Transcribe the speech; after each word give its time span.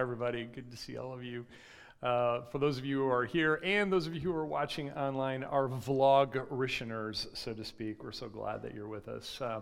Everybody. 0.00 0.44
Good 0.44 0.70
to 0.70 0.78
see 0.78 0.96
all 0.96 1.12
of 1.12 1.22
you. 1.22 1.44
Uh, 2.02 2.40
for 2.50 2.58
those 2.58 2.78
of 2.78 2.86
you 2.86 3.00
who 3.00 3.08
are 3.10 3.26
here 3.26 3.60
and 3.62 3.92
those 3.92 4.06
of 4.06 4.14
you 4.14 4.20
who 4.22 4.34
are 4.34 4.46
watching 4.46 4.90
online, 4.92 5.44
our 5.44 5.68
vlog 5.68 6.48
risheners, 6.48 7.26
so 7.36 7.52
to 7.52 7.62
speak, 7.62 8.02
we're 8.02 8.10
so 8.10 8.26
glad 8.26 8.62
that 8.62 8.74
you're 8.74 8.88
with 8.88 9.08
us. 9.08 9.38
Uh, 9.42 9.60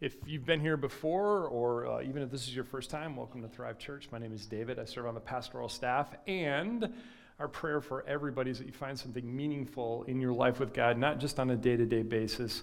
if 0.00 0.14
you've 0.24 0.46
been 0.46 0.60
here 0.60 0.76
before, 0.76 1.48
or 1.48 1.88
uh, 1.88 2.02
even 2.02 2.22
if 2.22 2.30
this 2.30 2.46
is 2.46 2.54
your 2.54 2.62
first 2.62 2.88
time, 2.88 3.16
welcome 3.16 3.42
to 3.42 3.48
Thrive 3.48 3.80
Church. 3.80 4.06
My 4.12 4.18
name 4.18 4.32
is 4.32 4.46
David. 4.46 4.78
I 4.78 4.84
serve 4.84 5.06
on 5.06 5.14
the 5.14 5.20
pastoral 5.20 5.68
staff. 5.68 6.06
And 6.28 6.94
our 7.40 7.48
prayer 7.48 7.80
for 7.80 8.06
everybody 8.06 8.52
is 8.52 8.58
that 8.58 8.68
you 8.68 8.72
find 8.72 8.96
something 8.96 9.36
meaningful 9.36 10.04
in 10.04 10.20
your 10.20 10.32
life 10.32 10.60
with 10.60 10.72
God, 10.72 10.98
not 10.98 11.18
just 11.18 11.40
on 11.40 11.50
a 11.50 11.56
day 11.56 11.76
to 11.76 11.84
day 11.84 12.02
basis 12.02 12.62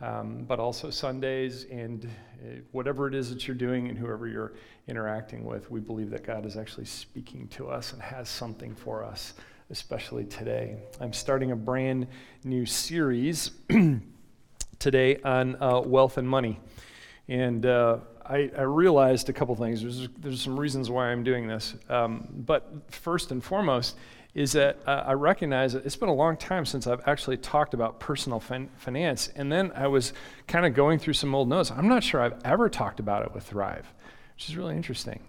um, 0.00 0.44
but 0.46 0.60
also 0.60 0.90
Sundays 0.90 1.66
and 1.70 2.04
uh, 2.06 2.60
whatever 2.72 3.08
it 3.08 3.14
is 3.14 3.30
that 3.30 3.48
you're 3.48 3.56
doing 3.56 3.88
and 3.88 3.98
whoever 3.98 4.28
you're 4.28 4.52
interacting 4.86 5.44
with, 5.44 5.70
we 5.70 5.80
believe 5.80 6.10
that 6.10 6.24
God 6.24 6.46
is 6.46 6.56
actually 6.56 6.86
speaking 6.86 7.48
to 7.48 7.68
us 7.68 7.92
and 7.92 8.00
has 8.00 8.28
something 8.28 8.74
for 8.74 9.04
us, 9.04 9.34
especially 9.70 10.24
today. 10.24 10.76
I'm 11.00 11.12
starting 11.12 11.50
a 11.50 11.56
brand 11.56 12.06
new 12.44 12.64
series 12.64 13.50
today 14.78 15.16
on 15.24 15.60
uh, 15.60 15.80
wealth 15.80 16.16
and 16.16 16.28
money. 16.28 16.60
And 17.28 17.66
uh, 17.66 17.98
I, 18.24 18.50
I, 18.56 18.62
realized 18.62 19.28
a 19.28 19.34
couple 19.34 19.54
things. 19.54 19.82
There's, 19.82 20.08
there's 20.18 20.40
some 20.40 20.58
reasons 20.58 20.88
why 20.88 21.08
I'm 21.08 21.22
doing 21.22 21.46
this. 21.46 21.74
Um, 21.90 22.26
but 22.46 22.90
first 22.90 23.32
and 23.32 23.44
foremost, 23.44 23.96
is 24.34 24.52
that 24.52 24.78
uh, 24.86 25.04
I 25.06 25.12
recognize 25.12 25.72
that 25.72 25.84
it's 25.86 25.96
been 25.96 26.08
a 26.08 26.14
long 26.14 26.36
time 26.36 26.64
since 26.64 26.86
I've 26.86 27.06
actually 27.06 27.38
talked 27.38 27.74
about 27.74 27.98
personal 27.98 28.40
fin- 28.40 28.68
finance. 28.76 29.28
And 29.34 29.50
then 29.50 29.72
I 29.74 29.86
was 29.86 30.12
kind 30.46 30.66
of 30.66 30.74
going 30.74 30.98
through 30.98 31.14
some 31.14 31.34
old 31.34 31.48
notes. 31.48 31.70
I'm 31.70 31.88
not 31.88 32.04
sure 32.04 32.20
I've 32.20 32.38
ever 32.44 32.68
talked 32.68 33.00
about 33.00 33.24
it 33.24 33.34
with 33.34 33.44
Thrive, 33.44 33.92
which 34.34 34.48
is 34.48 34.56
really 34.56 34.76
interesting. 34.76 35.20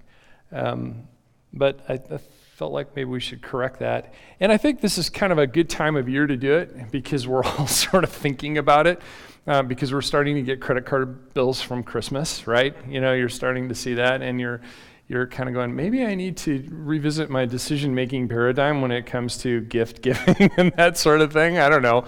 Um, 0.51 1.07
but 1.53 1.79
I, 1.89 1.93
I, 1.93 2.19
felt 2.55 2.73
like 2.73 2.93
maybe 2.93 3.09
we 3.09 3.21
should 3.21 3.41
correct 3.41 3.79
that. 3.79 4.13
And 4.41 4.51
I 4.51 4.57
think 4.57 4.81
this 4.81 4.97
is 4.97 5.09
kind 5.09 5.31
of 5.31 5.37
a 5.37 5.47
good 5.47 5.69
time 5.69 5.95
of 5.95 6.09
year 6.09 6.27
to 6.27 6.35
do 6.35 6.55
it 6.55 6.91
because 6.91 7.25
we're 7.25 7.43
all 7.57 7.67
sort 7.67 8.03
of 8.03 8.11
thinking 8.11 8.57
about 8.57 8.85
it. 8.85 9.01
Uh, 9.47 9.63
because 9.63 9.93
we're 9.93 10.01
starting 10.01 10.35
to 10.35 10.41
get 10.41 10.59
credit 10.59 10.85
card 10.85 11.33
bills 11.33 11.61
from 11.61 11.81
Christmas, 11.81 12.45
right? 12.45 12.75
You 12.87 12.99
know, 12.99 13.13
you're 13.13 13.29
starting 13.29 13.69
to 13.69 13.75
see 13.75 13.95
that, 13.95 14.21
and 14.21 14.39
you're 14.39 14.61
you're 15.09 15.25
kind 15.25 15.49
of 15.49 15.55
going, 15.55 15.75
maybe 15.75 16.05
I 16.05 16.13
need 16.13 16.37
to 16.37 16.63
revisit 16.69 17.31
my 17.31 17.45
decision 17.45 17.95
making 17.95 18.27
paradigm 18.27 18.79
when 18.79 18.91
it 18.91 19.07
comes 19.07 19.39
to 19.39 19.61
gift 19.61 20.01
giving 20.03 20.51
and 20.55 20.71
that 20.73 20.97
sort 20.97 21.19
of 21.21 21.33
thing. 21.33 21.57
I 21.57 21.67
don't 21.67 21.81
know. 21.81 22.05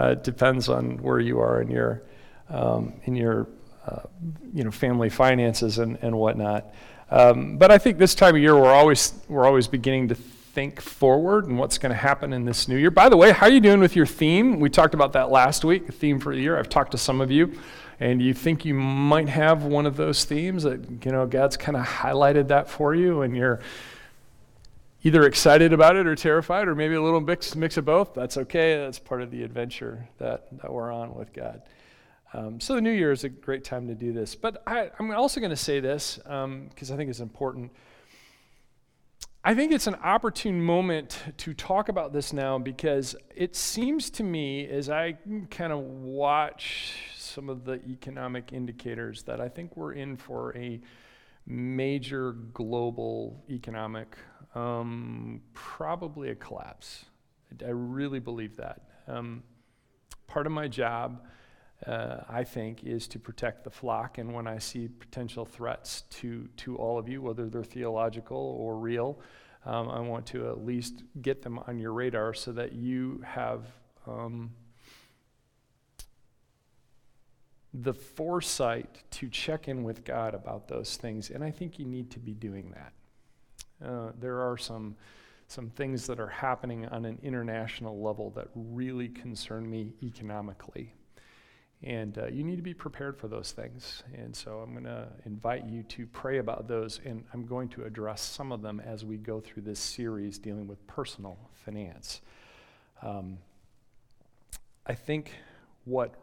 Uh, 0.00 0.10
it 0.10 0.24
depends 0.24 0.68
on 0.68 0.98
where 1.02 1.18
you 1.18 1.40
are 1.40 1.60
in 1.60 1.68
your, 1.68 2.02
um, 2.48 2.94
in 3.04 3.16
your 3.16 3.48
uh, 3.86 4.02
you 4.52 4.62
know, 4.62 4.70
family 4.70 5.10
finances 5.10 5.78
and, 5.78 5.98
and 6.00 6.16
whatnot. 6.16 6.72
Um, 7.10 7.58
but 7.58 7.70
I 7.72 7.78
think 7.78 7.98
this 7.98 8.14
time 8.14 8.36
of 8.36 8.40
year, 8.40 8.54
we're 8.54 8.72
always, 8.72 9.12
we're 9.28 9.44
always 9.44 9.66
beginning 9.66 10.08
to 10.08 10.14
think 10.14 10.80
forward 10.80 11.46
and 11.46 11.58
what's 11.58 11.76
going 11.76 11.90
to 11.90 11.98
happen 11.98 12.32
in 12.32 12.44
this 12.44 12.68
new 12.68 12.76
year. 12.76 12.90
By 12.92 13.08
the 13.08 13.16
way, 13.16 13.32
how 13.32 13.46
are 13.46 13.52
you 13.52 13.60
doing 13.60 13.80
with 13.80 13.96
your 13.96 14.06
theme? 14.06 14.60
We 14.60 14.70
talked 14.70 14.94
about 14.94 15.12
that 15.14 15.30
last 15.30 15.64
week, 15.64 15.86
the 15.86 15.92
theme 15.92 16.20
for 16.20 16.34
the 16.34 16.40
year. 16.40 16.56
I've 16.56 16.68
talked 16.68 16.92
to 16.92 16.98
some 16.98 17.20
of 17.20 17.32
you 17.32 17.58
and 18.00 18.20
you 18.20 18.34
think 18.34 18.64
you 18.64 18.74
might 18.74 19.28
have 19.28 19.64
one 19.64 19.86
of 19.86 19.96
those 19.96 20.24
themes 20.24 20.62
that 20.64 21.04
you 21.04 21.12
know 21.12 21.26
God's 21.26 21.56
kind 21.56 21.76
of 21.76 21.84
highlighted 21.86 22.48
that 22.48 22.68
for 22.68 22.94
you 22.94 23.22
and 23.22 23.36
you're 23.36 23.60
either 25.04 25.24
excited 25.24 25.72
about 25.72 25.96
it 25.96 26.06
or 26.06 26.16
terrified 26.16 26.66
or 26.66 26.74
maybe 26.74 26.94
a 26.94 27.02
little 27.02 27.20
mix, 27.20 27.54
mix 27.54 27.76
of 27.76 27.84
both 27.84 28.14
that's 28.14 28.36
okay. 28.38 28.76
That's 28.76 28.98
part 28.98 29.22
of 29.22 29.30
the 29.30 29.42
adventure 29.42 30.08
that, 30.18 30.46
that 30.62 30.72
we're 30.72 30.90
on 30.90 31.14
with 31.14 31.32
God. 31.32 31.62
Um, 32.32 32.58
so 32.58 32.74
the 32.74 32.80
new 32.80 32.90
year 32.90 33.12
is 33.12 33.22
a 33.22 33.28
great 33.28 33.62
time 33.62 33.86
to 33.86 33.94
do 33.94 34.12
this. 34.12 34.34
But 34.34 34.62
I, 34.66 34.90
am 34.98 35.12
also 35.12 35.40
going 35.40 35.50
to 35.50 35.56
say 35.56 35.78
this 35.78 36.16
because 36.16 36.44
um, 36.44 36.70
I 36.80 36.96
think 36.96 37.10
it's 37.10 37.20
important 37.20 37.70
I 39.46 39.54
think 39.54 39.72
it's 39.72 39.86
an 39.86 39.96
opportune 39.96 40.62
moment 40.62 41.22
to 41.36 41.52
talk 41.52 41.90
about 41.90 42.14
this 42.14 42.32
now 42.32 42.56
because 42.56 43.14
it 43.36 43.54
seems 43.54 44.08
to 44.12 44.22
me 44.22 44.66
as 44.66 44.88
I 44.88 45.18
kind 45.50 45.70
of 45.70 45.80
watch 45.80 46.94
some 47.14 47.50
of 47.50 47.66
the 47.66 47.74
economic 47.86 48.54
indicators 48.54 49.22
that 49.24 49.42
I 49.42 49.50
think 49.50 49.76
we're 49.76 49.92
in 49.92 50.16
for 50.16 50.56
a 50.56 50.80
major 51.46 52.32
global 52.54 53.44
economic, 53.50 54.16
um, 54.54 55.42
probably 55.52 56.30
a 56.30 56.34
collapse. 56.34 57.04
I 57.62 57.68
really 57.68 58.20
believe 58.20 58.56
that. 58.56 58.80
Um, 59.06 59.42
part 60.26 60.46
of 60.46 60.52
my 60.52 60.68
job, 60.68 61.22
uh, 61.86 62.20
I 62.28 62.44
think, 62.44 62.84
is 62.84 63.06
to 63.08 63.18
protect 63.18 63.64
the 63.64 63.70
flock. 63.70 64.18
And 64.18 64.32
when 64.32 64.46
I 64.46 64.58
see 64.58 64.88
potential 64.88 65.44
threats 65.44 66.02
to, 66.20 66.48
to 66.58 66.76
all 66.76 66.98
of 66.98 67.08
you, 67.08 67.20
whether 67.20 67.48
they're 67.48 67.62
theological 67.62 68.56
or 68.58 68.76
real, 68.76 69.18
um, 69.66 69.88
I 69.88 70.00
want 70.00 70.26
to 70.26 70.48
at 70.48 70.64
least 70.64 71.02
get 71.20 71.42
them 71.42 71.58
on 71.58 71.78
your 71.78 71.92
radar 71.92 72.34
so 72.34 72.52
that 72.52 72.72
you 72.72 73.22
have 73.24 73.64
um, 74.06 74.50
the 77.72 77.94
foresight 77.94 79.02
to 79.10 79.28
check 79.28 79.68
in 79.68 79.82
with 79.82 80.04
God 80.04 80.34
about 80.34 80.68
those 80.68 80.96
things. 80.96 81.30
And 81.30 81.42
I 81.42 81.50
think 81.50 81.78
you 81.78 81.86
need 81.86 82.10
to 82.12 82.20
be 82.20 82.32
doing 82.32 82.72
that. 82.72 82.92
Uh, 83.86 84.12
there 84.20 84.40
are 84.40 84.56
some, 84.56 84.96
some 85.48 85.70
things 85.70 86.06
that 86.06 86.20
are 86.20 86.28
happening 86.28 86.86
on 86.86 87.04
an 87.04 87.18
international 87.22 88.00
level 88.00 88.30
that 88.30 88.48
really 88.54 89.08
concern 89.08 89.68
me 89.68 89.92
economically. 90.02 90.94
And 91.84 92.16
uh, 92.16 92.26
you 92.28 92.42
need 92.44 92.56
to 92.56 92.62
be 92.62 92.74
prepared 92.74 93.18
for 93.18 93.28
those 93.28 93.52
things. 93.52 94.02
And 94.14 94.34
so 94.34 94.58
I'm 94.58 94.72
going 94.72 94.84
to 94.84 95.06
invite 95.26 95.66
you 95.66 95.82
to 95.82 96.06
pray 96.06 96.38
about 96.38 96.66
those. 96.66 96.98
And 97.04 97.24
I'm 97.32 97.44
going 97.44 97.68
to 97.70 97.84
address 97.84 98.22
some 98.22 98.52
of 98.52 98.62
them 98.62 98.80
as 98.80 99.04
we 99.04 99.18
go 99.18 99.40
through 99.40 99.62
this 99.62 99.78
series 99.78 100.38
dealing 100.38 100.66
with 100.66 100.84
personal 100.86 101.38
finance. 101.64 102.22
Um, 103.02 103.38
I 104.86 104.94
think 104.94 105.32
what 105.84 106.14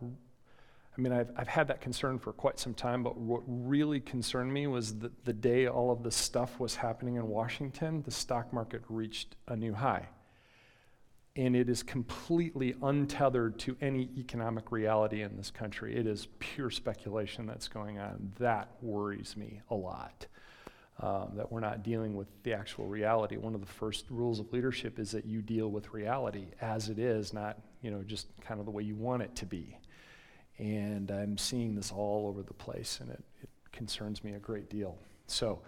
I 0.98 1.02
mean, 1.02 1.14
I've, 1.14 1.32
I've 1.38 1.48
had 1.48 1.68
that 1.70 1.80
concern 1.80 2.20
for 2.20 2.34
quite 2.34 2.60
some 2.60 2.74
time, 2.74 3.02
but 3.02 3.18
what 3.18 3.44
really 3.48 4.02
concerned 4.02 4.54
me 4.54 4.68
was 4.68 5.00
that 5.00 5.26
the 5.26 5.34
day 5.34 5.68
all 5.68 5.90
of 5.90 6.04
this 6.04 6.16
stuff 6.16 6.60
was 6.60 6.76
happening 6.76 7.16
in 7.16 7.28
Washington, 7.28 8.02
the 8.04 8.12
stock 8.12 8.52
market 8.52 8.82
reached 8.90 9.36
a 9.48 9.56
new 9.56 9.74
high. 9.74 10.10
And 11.36 11.56
it 11.56 11.70
is 11.70 11.82
completely 11.82 12.76
untethered 12.82 13.58
to 13.60 13.78
any 13.80 14.10
economic 14.18 14.72
reality 14.72 15.22
in 15.22 15.38
this 15.38 15.50
country. 15.50 15.96
It 15.96 16.06
is 16.06 16.28
pure 16.40 16.70
speculation 16.70 17.46
that's 17.46 17.70
going 17.70 18.00
on. 18.00 18.34
That 18.38 18.72
worries 18.82 19.38
me 19.38 19.62
a 19.70 19.76
lot. 19.76 20.28
Um, 21.00 21.32
that 21.36 21.52
we're 21.52 21.62
not 21.62 21.84
dealing 21.84 22.16
with 22.16 22.28
the 22.44 22.54
actual 22.54 22.86
reality. 22.86 23.38
One 23.38 23.56
of 23.56 23.62
the 23.62 23.66
first 23.66 24.06
rules 24.12 24.40
of 24.40 24.54
leadership 24.54 25.00
is 25.00 25.10
that 25.12 25.26
you 25.26 25.42
deal 25.42 25.70
with 25.70 25.94
reality 25.94 26.48
as 26.60 26.90
it 26.90 27.00
is, 27.00 27.34
not 27.34 27.58
you 27.82 27.90
know 27.90 28.04
just 28.04 28.28
kind 28.42 28.60
of 28.60 28.68
the 28.68 28.72
way 28.72 28.84
you 28.84 28.96
want 28.96 29.24
it 29.24 29.36
to 29.38 29.48
be. 29.48 29.76
And 30.60 31.10
I'm 31.10 31.40
seeing 31.40 31.74
this 31.74 31.92
all 31.92 32.28
over 32.28 32.44
the 32.44 32.54
place, 32.54 33.00
and 33.02 33.10
it, 33.10 33.24
it 33.42 33.50
concerns 33.72 34.24
me 34.24 34.34
a 34.34 34.40
great 34.40 34.70
deal. 34.70 34.96
So, 35.26 35.64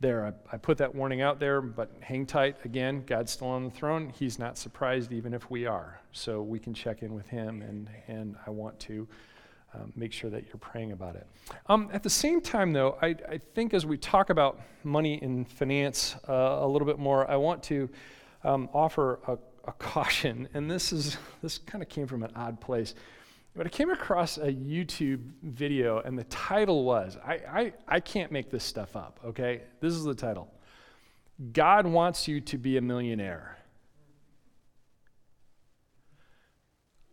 there, 0.00 0.26
I, 0.26 0.54
I, 0.54 0.56
put 0.56 0.78
that 0.78 0.94
warning 0.94 1.20
out 1.20 1.38
there, 1.38 1.60
but 1.60 1.90
hang 2.00 2.24
tight. 2.24 2.56
Again, 2.64 3.04
God's 3.06 3.32
still 3.32 3.48
on 3.48 3.64
the 3.64 3.70
throne. 3.70 4.08
He's 4.08 4.38
not 4.38 4.56
surprised, 4.56 5.12
even 5.12 5.34
if 5.34 5.50
we 5.50 5.66
are. 5.66 6.00
So 6.12 6.42
we 6.42 6.58
can 6.58 6.72
check 6.72 7.02
in 7.02 7.14
with 7.14 7.28
Him, 7.28 7.60
and, 7.60 7.90
and 8.08 8.34
I 8.46 8.50
want 8.50 8.80
to 8.80 9.06
um, 9.74 9.92
make 9.94 10.12
sure 10.12 10.30
that 10.30 10.46
you're 10.46 10.58
praying 10.58 10.92
about 10.92 11.16
it. 11.16 11.26
Um, 11.66 11.90
at 11.92 12.02
the 12.02 12.10
same 12.10 12.40
time, 12.40 12.72
though, 12.72 12.98
I, 13.02 13.08
I, 13.28 13.40
think 13.54 13.72
as 13.74 13.86
we 13.86 13.98
talk 13.98 14.30
about 14.30 14.58
money 14.82 15.20
and 15.22 15.48
finance 15.48 16.16
uh, 16.28 16.32
a 16.32 16.66
little 16.66 16.86
bit 16.86 16.98
more, 16.98 17.30
I 17.30 17.36
want 17.36 17.62
to 17.64 17.88
um, 18.42 18.68
offer 18.72 19.20
a, 19.28 19.38
a 19.68 19.72
caution, 19.78 20.48
and 20.54 20.70
this 20.70 20.92
is 20.92 21.18
this 21.42 21.58
kind 21.58 21.82
of 21.82 21.88
came 21.88 22.06
from 22.06 22.22
an 22.22 22.32
odd 22.34 22.60
place. 22.60 22.94
But 23.56 23.66
I 23.66 23.68
came 23.68 23.90
across 23.90 24.38
a 24.38 24.52
YouTube 24.52 25.20
video, 25.42 26.00
and 26.00 26.16
the 26.18 26.24
title 26.24 26.84
was 26.84 27.18
I, 27.24 27.34
I, 27.34 27.72
I 27.88 28.00
can't 28.00 28.30
make 28.30 28.50
this 28.50 28.62
stuff 28.62 28.94
up, 28.94 29.18
okay? 29.24 29.62
This 29.80 29.92
is 29.92 30.04
the 30.04 30.14
title 30.14 30.52
God 31.52 31.86
wants 31.86 32.28
you 32.28 32.40
to 32.42 32.58
be 32.58 32.76
a 32.76 32.80
millionaire. 32.80 33.56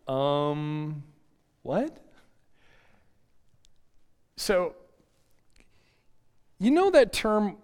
Um, 0.06 1.02
what? 1.62 1.98
So, 4.36 4.74
you 6.58 6.70
know 6.70 6.90
that 6.90 7.12
term, 7.12 7.56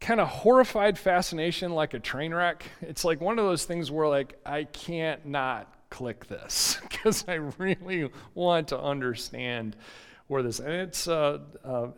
kind 0.00 0.20
of 0.20 0.28
horrified 0.28 0.98
fascination 0.98 1.72
like 1.72 1.94
a 1.94 2.00
train 2.00 2.34
wreck? 2.34 2.64
It's 2.80 3.04
like 3.04 3.20
one 3.20 3.38
of 3.38 3.44
those 3.44 3.64
things 3.64 3.90
where, 3.90 4.08
like, 4.08 4.38
I 4.44 4.64
can't 4.64 5.26
not 5.26 5.72
click 5.90 6.26
this 6.26 6.78
because 6.88 7.24
I 7.28 7.34
really 7.34 8.10
want 8.34 8.68
to 8.68 8.80
understand 8.80 9.76
where 10.28 10.42
this. 10.42 10.60
And 10.60 10.72
it's 10.72 11.08
uh, 11.08 11.40
uh, 11.64 11.88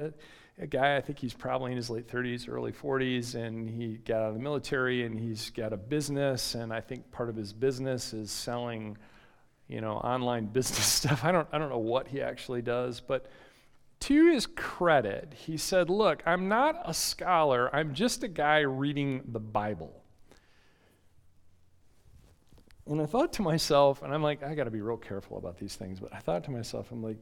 a 0.59 0.67
guy. 0.67 0.97
I 0.97 1.01
think 1.01 1.19
he's 1.19 1.35
probably 1.35 1.73
in 1.73 1.77
his 1.77 1.91
late 1.91 2.09
30s, 2.09 2.49
early 2.49 2.73
40s, 2.73 3.35
and 3.35 3.69
he 3.69 3.99
got 3.99 4.23
out 4.23 4.29
of 4.29 4.35
the 4.35 4.41
military 4.41 5.05
and 5.05 5.19
he's 5.19 5.51
got 5.51 5.73
a 5.73 5.77
business. 5.77 6.55
And 6.55 6.73
I 6.73 6.81
think 6.81 7.11
part 7.13 7.29
of 7.29 7.37
his 7.37 7.53
business 7.53 8.13
is 8.13 8.31
selling, 8.31 8.97
you 9.69 9.81
know, 9.81 9.95
online 9.95 10.47
business 10.53 10.87
stuff. 10.87 11.25
I 11.25 11.33
don't 11.33 11.49
I 11.53 11.59
don't 11.59 11.71
know 11.71 11.79
what 11.79 12.09
he 12.09 12.21
actually 12.21 12.63
does, 12.63 13.01
but 13.01 13.27
to 14.01 14.33
his 14.33 14.47
credit, 14.47 15.33
he 15.33 15.57
said, 15.57 15.89
Look, 15.89 16.23
I'm 16.27 16.49
not 16.49 16.83
a 16.85 16.93
scholar, 16.93 17.75
I'm 17.75 17.95
just 17.95 18.25
a 18.25 18.29
guy 18.29 18.61
reading 18.61 19.23
the 19.29 19.41
Bible. 19.41 20.02
And 22.87 23.01
I 23.01 23.07
thought 23.07 23.33
to 23.35 23.43
myself, 23.43 24.03
and 24.03 24.13
I'm 24.13 24.23
like, 24.23 24.43
I 24.43 24.55
got 24.55 24.65
to 24.65 24.71
be 24.71 24.81
real 24.81 24.97
careful 24.97 25.39
about 25.39 25.59
these 25.59 25.77
things, 25.77 26.01
but 26.01 26.13
I 26.13 26.19
thought 26.19 26.45
to 26.45 26.51
myself, 26.51 26.91
I'm 26.91 27.03
like, 27.03 27.19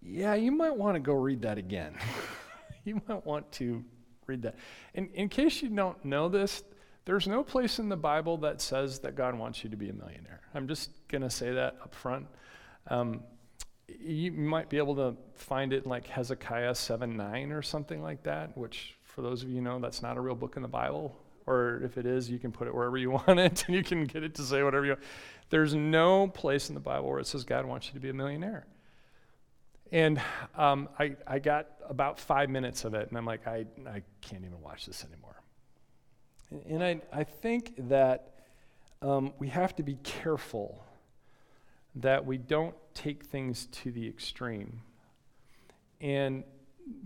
yeah, 0.00 0.34
you 0.34 0.50
might 0.50 0.74
want 0.76 0.94
to 0.94 1.00
go 1.00 1.12
read 1.12 1.42
that 1.42 1.58
again. 1.58 1.94
you 2.84 3.02
might 3.08 3.26
want 3.26 3.50
to 3.52 3.84
read 4.26 4.42
that. 4.42 4.56
And 4.94 5.10
in 5.12 5.28
case 5.28 5.60
you 5.60 5.68
don't 5.68 6.02
know 6.04 6.28
this, 6.28 6.62
there's 7.04 7.26
no 7.26 7.42
place 7.42 7.78
in 7.78 7.88
the 7.88 7.96
Bible 7.96 8.36
that 8.38 8.60
says 8.60 9.00
that 9.00 9.14
God 9.14 9.34
wants 9.34 9.64
you 9.64 9.70
to 9.70 9.76
be 9.76 9.88
a 9.88 9.92
millionaire. 9.92 10.40
I'm 10.54 10.68
just 10.68 10.90
going 11.08 11.22
to 11.22 11.30
say 11.30 11.52
that 11.52 11.76
up 11.82 11.94
front. 11.94 12.26
Um, 12.88 13.22
you 13.88 14.32
might 14.32 14.68
be 14.68 14.76
able 14.76 14.94
to 14.96 15.16
find 15.34 15.72
it 15.72 15.84
in 15.84 15.90
like 15.90 16.06
Hezekiah 16.06 16.74
7 16.74 17.16
9 17.16 17.52
or 17.52 17.62
something 17.62 18.02
like 18.02 18.22
that, 18.24 18.56
which, 18.56 18.94
for 19.02 19.22
those 19.22 19.42
of 19.42 19.48
you 19.48 19.60
know, 19.60 19.78
that's 19.78 20.02
not 20.02 20.16
a 20.16 20.20
real 20.20 20.34
book 20.34 20.56
in 20.56 20.62
the 20.62 20.68
Bible. 20.68 21.18
Or 21.48 21.80
if 21.82 21.96
it 21.96 22.04
is, 22.04 22.28
you 22.28 22.38
can 22.38 22.52
put 22.52 22.68
it 22.68 22.74
wherever 22.74 22.98
you 22.98 23.10
want 23.26 23.38
it 23.40 23.64
and 23.66 23.74
you 23.74 23.82
can 23.82 24.04
get 24.04 24.22
it 24.22 24.34
to 24.34 24.42
say 24.42 24.62
whatever 24.62 24.84
you 24.84 24.92
want. 24.92 25.02
There's 25.50 25.74
no 25.74 26.28
place 26.28 26.68
in 26.68 26.74
the 26.74 26.80
Bible 26.80 27.08
where 27.08 27.20
it 27.20 27.26
says 27.26 27.44
God 27.44 27.64
wants 27.64 27.86
you 27.86 27.94
to 27.94 28.00
be 28.00 28.10
a 28.10 28.14
millionaire. 28.14 28.66
And 29.90 30.20
um, 30.54 30.90
I, 30.98 31.16
I 31.26 31.38
got 31.38 31.68
about 31.88 32.20
five 32.20 32.50
minutes 32.50 32.84
of 32.84 32.92
it, 32.92 33.08
and 33.08 33.16
I'm 33.16 33.24
like, 33.24 33.46
I, 33.46 33.64
I 33.86 34.02
can't 34.20 34.44
even 34.44 34.60
watch 34.60 34.84
this 34.84 35.02
anymore. 35.10 35.40
And 36.68 36.84
I, 36.84 37.00
I 37.10 37.24
think 37.24 37.72
that 37.88 38.34
um, 39.00 39.32
we 39.38 39.48
have 39.48 39.74
to 39.76 39.82
be 39.82 39.94
careful 40.02 40.84
that 41.94 42.26
we 42.26 42.36
don't 42.36 42.74
take 42.92 43.24
things 43.24 43.66
to 43.66 43.90
the 43.90 44.06
extreme. 44.06 44.82
And 46.02 46.44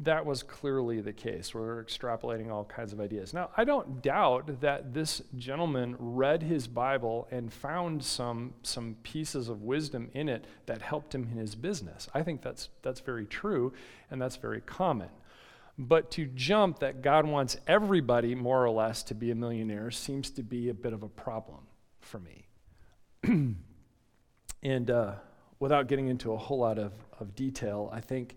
that 0.03 0.27
was 0.27 0.43
clearly 0.43 1.01
the 1.01 1.13
case. 1.13 1.55
We're 1.55 1.83
extrapolating 1.83 2.51
all 2.51 2.65
kinds 2.65 2.93
of 2.93 3.01
ideas. 3.01 3.33
Now, 3.33 3.51
I 3.57 3.65
don't 3.65 4.03
doubt 4.03 4.61
that 4.61 4.95
this 4.95 5.23
gentleman 5.37 5.97
read 5.99 6.43
his 6.43 6.67
Bible 6.67 7.29
and 7.31 7.53
found 7.53 8.05
some, 8.05 8.55
some 8.63 8.97
pieces 9.03 9.49
of 9.49 9.63
wisdom 9.63 10.11
in 10.13 10.29
it 10.29 10.47
that 10.67 10.83
helped 10.83 11.15
him 11.15 11.29
in 11.31 11.39
his 11.39 11.55
business. 11.55 12.09
I 12.15 12.23
think 12.23 12.43
that's, 12.43 12.69
that's 12.83 13.01
very 13.01 13.27
true 13.27 13.73
and 14.11 14.21
that's 14.21 14.37
very 14.37 14.61
common. 14.61 15.09
But 15.79 16.11
to 16.13 16.27
jump 16.27 16.81
that 16.81 17.03
God 17.03 17.27
wants 17.27 17.57
everybody, 17.67 18.35
more 18.35 18.65
or 18.65 18.71
less, 18.71 19.03
to 19.05 19.15
be 19.15 19.31
a 19.31 19.35
millionaire 19.35 19.91
seems 19.91 20.31
to 20.33 20.43
be 20.43 20.69
a 20.69 20.75
bit 20.75 20.93
of 20.93 21.03
a 21.03 21.09
problem 21.09 21.61
for 22.01 22.21
me. 22.21 22.47
and 24.63 24.91
uh, 24.91 25.15
without 25.59 25.89
getting 25.89 26.09
into 26.09 26.33
a 26.33 26.37
whole 26.37 26.59
lot 26.59 26.79
of, 26.79 26.93
of 27.19 27.35
detail, 27.35 27.89
I 27.93 28.01
think 28.01 28.37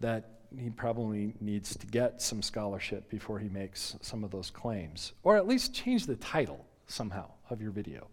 that 0.00 0.41
he 0.58 0.70
probably 0.70 1.34
needs 1.40 1.76
to 1.76 1.86
get 1.86 2.20
some 2.20 2.42
scholarship 2.42 3.08
before 3.08 3.38
he 3.38 3.48
makes 3.48 3.96
some 4.00 4.24
of 4.24 4.30
those 4.30 4.50
claims, 4.50 5.12
or 5.22 5.36
at 5.36 5.46
least 5.46 5.74
change 5.74 6.06
the 6.06 6.16
title 6.16 6.64
somehow 6.86 7.30
of 7.50 7.60
your 7.60 7.70
video. 7.70 8.08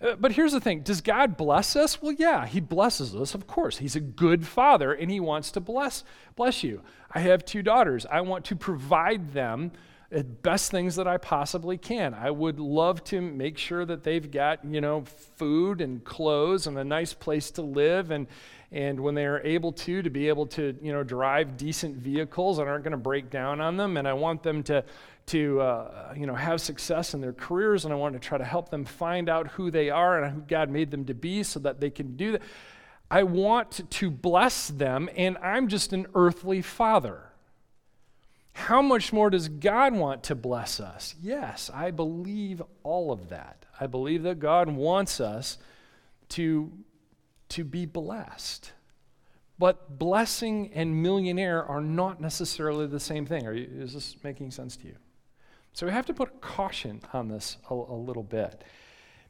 Uh, 0.00 0.14
but 0.14 0.32
here's 0.32 0.52
the 0.52 0.60
thing 0.60 0.80
Does 0.80 1.00
God 1.00 1.36
bless 1.36 1.74
us? 1.74 2.00
Well, 2.00 2.12
yeah, 2.12 2.46
He 2.46 2.60
blesses 2.60 3.14
us, 3.14 3.34
of 3.34 3.46
course. 3.46 3.78
He's 3.78 3.96
a 3.96 4.00
good 4.00 4.46
father 4.46 4.92
and 4.92 5.10
He 5.10 5.20
wants 5.20 5.50
to 5.52 5.60
bless, 5.60 6.04
bless 6.36 6.62
you. 6.62 6.82
I 7.10 7.20
have 7.20 7.44
two 7.44 7.62
daughters. 7.62 8.06
I 8.06 8.20
want 8.20 8.44
to 8.46 8.56
provide 8.56 9.32
them 9.32 9.72
the 10.10 10.24
best 10.24 10.70
things 10.70 10.96
that 10.96 11.06
I 11.06 11.18
possibly 11.18 11.76
can. 11.76 12.14
I 12.14 12.30
would 12.30 12.58
love 12.58 13.04
to 13.04 13.20
make 13.20 13.58
sure 13.58 13.84
that 13.84 14.04
they've 14.04 14.30
got, 14.30 14.64
you 14.64 14.80
know, 14.80 15.04
food 15.36 15.82
and 15.82 16.02
clothes 16.02 16.66
and 16.66 16.78
a 16.78 16.84
nice 16.84 17.12
place 17.12 17.50
to 17.52 17.62
live 17.62 18.10
and 18.10 18.26
and 18.70 19.00
when 19.00 19.14
they 19.14 19.24
are 19.24 19.40
able 19.40 19.72
to 19.72 20.02
to 20.02 20.10
be 20.10 20.28
able 20.28 20.46
to 20.46 20.76
you 20.82 20.92
know 20.92 21.02
drive 21.02 21.56
decent 21.56 21.96
vehicles 21.96 22.58
and 22.58 22.68
aren't 22.68 22.84
going 22.84 22.92
to 22.92 22.96
break 22.96 23.30
down 23.30 23.60
on 23.60 23.76
them 23.76 23.96
and 23.96 24.06
i 24.06 24.12
want 24.12 24.42
them 24.42 24.62
to 24.62 24.84
to 25.26 25.60
uh, 25.60 26.12
you 26.16 26.26
know 26.26 26.34
have 26.34 26.60
success 26.60 27.14
in 27.14 27.20
their 27.20 27.32
careers 27.32 27.84
and 27.84 27.92
i 27.92 27.96
want 27.96 28.14
to 28.14 28.18
try 28.18 28.38
to 28.38 28.44
help 28.44 28.68
them 28.70 28.84
find 28.84 29.28
out 29.28 29.48
who 29.48 29.70
they 29.70 29.90
are 29.90 30.22
and 30.22 30.34
who 30.34 30.40
god 30.42 30.70
made 30.70 30.90
them 30.90 31.04
to 31.04 31.14
be 31.14 31.42
so 31.42 31.58
that 31.58 31.80
they 31.80 31.90
can 31.90 32.16
do 32.16 32.32
that 32.32 32.42
i 33.10 33.22
want 33.22 33.88
to 33.90 34.10
bless 34.10 34.68
them 34.68 35.08
and 35.16 35.38
i'm 35.38 35.68
just 35.68 35.92
an 35.92 36.06
earthly 36.14 36.62
father 36.62 37.22
how 38.58 38.82
much 38.82 39.12
more 39.12 39.30
does 39.30 39.48
God 39.48 39.94
want 39.94 40.24
to 40.24 40.34
bless 40.34 40.80
us? 40.80 41.14
Yes, 41.22 41.70
I 41.72 41.92
believe 41.92 42.60
all 42.82 43.12
of 43.12 43.28
that. 43.28 43.64
I 43.78 43.86
believe 43.86 44.24
that 44.24 44.40
God 44.40 44.68
wants 44.68 45.20
us 45.20 45.58
to 46.30 46.72
to 47.50 47.64
be 47.64 47.86
blessed. 47.86 48.72
But 49.58 49.98
blessing 49.98 50.70
and 50.72 51.02
millionaire 51.02 51.64
are 51.64 51.80
not 51.80 52.20
necessarily 52.20 52.86
the 52.86 53.00
same 53.00 53.26
thing. 53.26 53.44
You, 53.44 53.68
is 53.80 53.92
this 53.92 54.16
making 54.22 54.52
sense 54.52 54.76
to 54.78 54.86
you? 54.86 54.96
So 55.72 55.86
we 55.86 55.92
have 55.92 56.06
to 56.06 56.14
put 56.14 56.40
caution 56.40 57.02
on 57.12 57.28
this 57.28 57.56
a, 57.70 57.74
a 57.74 57.94
little 57.94 58.22
bit. 58.22 58.64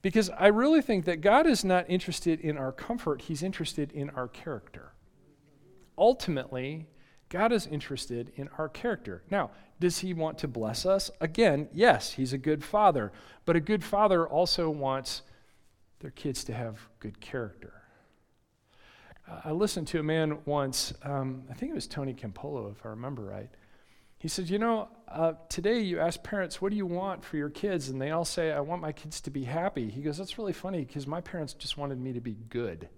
Because 0.02 0.30
I 0.30 0.46
really 0.48 0.82
think 0.82 1.06
that 1.06 1.20
God 1.20 1.46
is 1.46 1.64
not 1.64 1.86
interested 1.88 2.40
in 2.40 2.56
our 2.56 2.72
comfort, 2.72 3.22
He's 3.22 3.42
interested 3.42 3.90
in 3.92 4.10
our 4.10 4.28
character. 4.28 4.92
Ultimately, 5.96 6.86
God 7.28 7.52
is 7.52 7.66
interested 7.66 8.32
in 8.36 8.48
our 8.58 8.68
character. 8.68 9.22
Now, 9.30 9.50
does 9.80 9.98
He 9.98 10.14
want 10.14 10.38
to 10.38 10.48
bless 10.48 10.86
us? 10.86 11.10
Again, 11.20 11.68
yes, 11.72 12.12
He's 12.12 12.32
a 12.32 12.38
good 12.38 12.62
father. 12.62 13.12
But 13.44 13.56
a 13.56 13.60
good 13.60 13.82
father 13.82 14.26
also 14.26 14.70
wants 14.70 15.22
their 16.00 16.10
kids 16.12 16.44
to 16.44 16.52
have 16.52 16.88
good 17.00 17.20
character. 17.20 17.77
I 19.44 19.52
listened 19.52 19.86
to 19.88 20.00
a 20.00 20.02
man 20.02 20.38
once, 20.44 20.92
um, 21.02 21.44
I 21.50 21.54
think 21.54 21.70
it 21.70 21.74
was 21.74 21.86
Tony 21.86 22.14
Campolo, 22.14 22.72
if 22.72 22.84
I 22.84 22.90
remember 22.90 23.22
right. 23.22 23.50
He 24.18 24.28
said, 24.28 24.48
You 24.48 24.58
know, 24.58 24.88
uh, 25.06 25.34
today 25.48 25.80
you 25.80 26.00
ask 26.00 26.22
parents, 26.22 26.60
what 26.60 26.70
do 26.70 26.76
you 26.76 26.86
want 26.86 27.24
for 27.24 27.36
your 27.36 27.50
kids? 27.50 27.88
And 27.88 28.00
they 28.00 28.10
all 28.10 28.24
say, 28.24 28.52
I 28.52 28.60
want 28.60 28.82
my 28.82 28.92
kids 28.92 29.20
to 29.22 29.30
be 29.30 29.44
happy. 29.44 29.90
He 29.90 30.02
goes, 30.02 30.18
That's 30.18 30.38
really 30.38 30.52
funny 30.52 30.84
because 30.84 31.06
my 31.06 31.20
parents 31.20 31.52
just 31.54 31.76
wanted 31.76 32.00
me 32.00 32.12
to 32.12 32.20
be 32.20 32.36
good. 32.48 32.88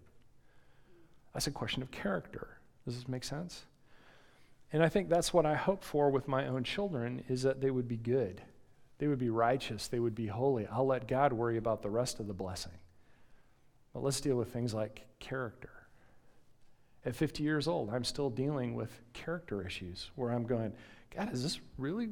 That's 1.34 1.46
a 1.46 1.52
question 1.52 1.82
of 1.82 1.90
character. 1.90 2.58
Does 2.84 2.96
this 2.96 3.08
make 3.08 3.24
sense? 3.24 3.64
And 4.72 4.82
I 4.82 4.88
think 4.88 5.08
that's 5.08 5.34
what 5.34 5.46
I 5.46 5.54
hope 5.54 5.84
for 5.84 6.10
with 6.10 6.28
my 6.28 6.46
own 6.46 6.64
children 6.64 7.24
is 7.28 7.42
that 7.42 7.60
they 7.60 7.70
would 7.70 7.88
be 7.88 7.96
good. 7.96 8.40
They 8.98 9.08
would 9.08 9.18
be 9.18 9.30
righteous. 9.30 9.88
They 9.88 9.98
would 9.98 10.14
be 10.14 10.26
holy. 10.26 10.66
I'll 10.66 10.86
let 10.86 11.08
God 11.08 11.32
worry 11.32 11.56
about 11.56 11.82
the 11.82 11.90
rest 11.90 12.20
of 12.20 12.26
the 12.26 12.34
blessing. 12.34 12.72
But 13.92 14.04
let's 14.04 14.20
deal 14.20 14.36
with 14.36 14.52
things 14.52 14.72
like 14.72 15.06
character. 15.18 15.70
At 17.04 17.16
50 17.16 17.42
years 17.42 17.66
old, 17.66 17.90
I'm 17.90 18.04
still 18.04 18.28
dealing 18.28 18.74
with 18.74 18.90
character 19.12 19.66
issues 19.66 20.10
where 20.16 20.30
I'm 20.30 20.44
going, 20.44 20.72
God, 21.14 21.32
is 21.32 21.42
this 21.42 21.60
really 21.78 22.10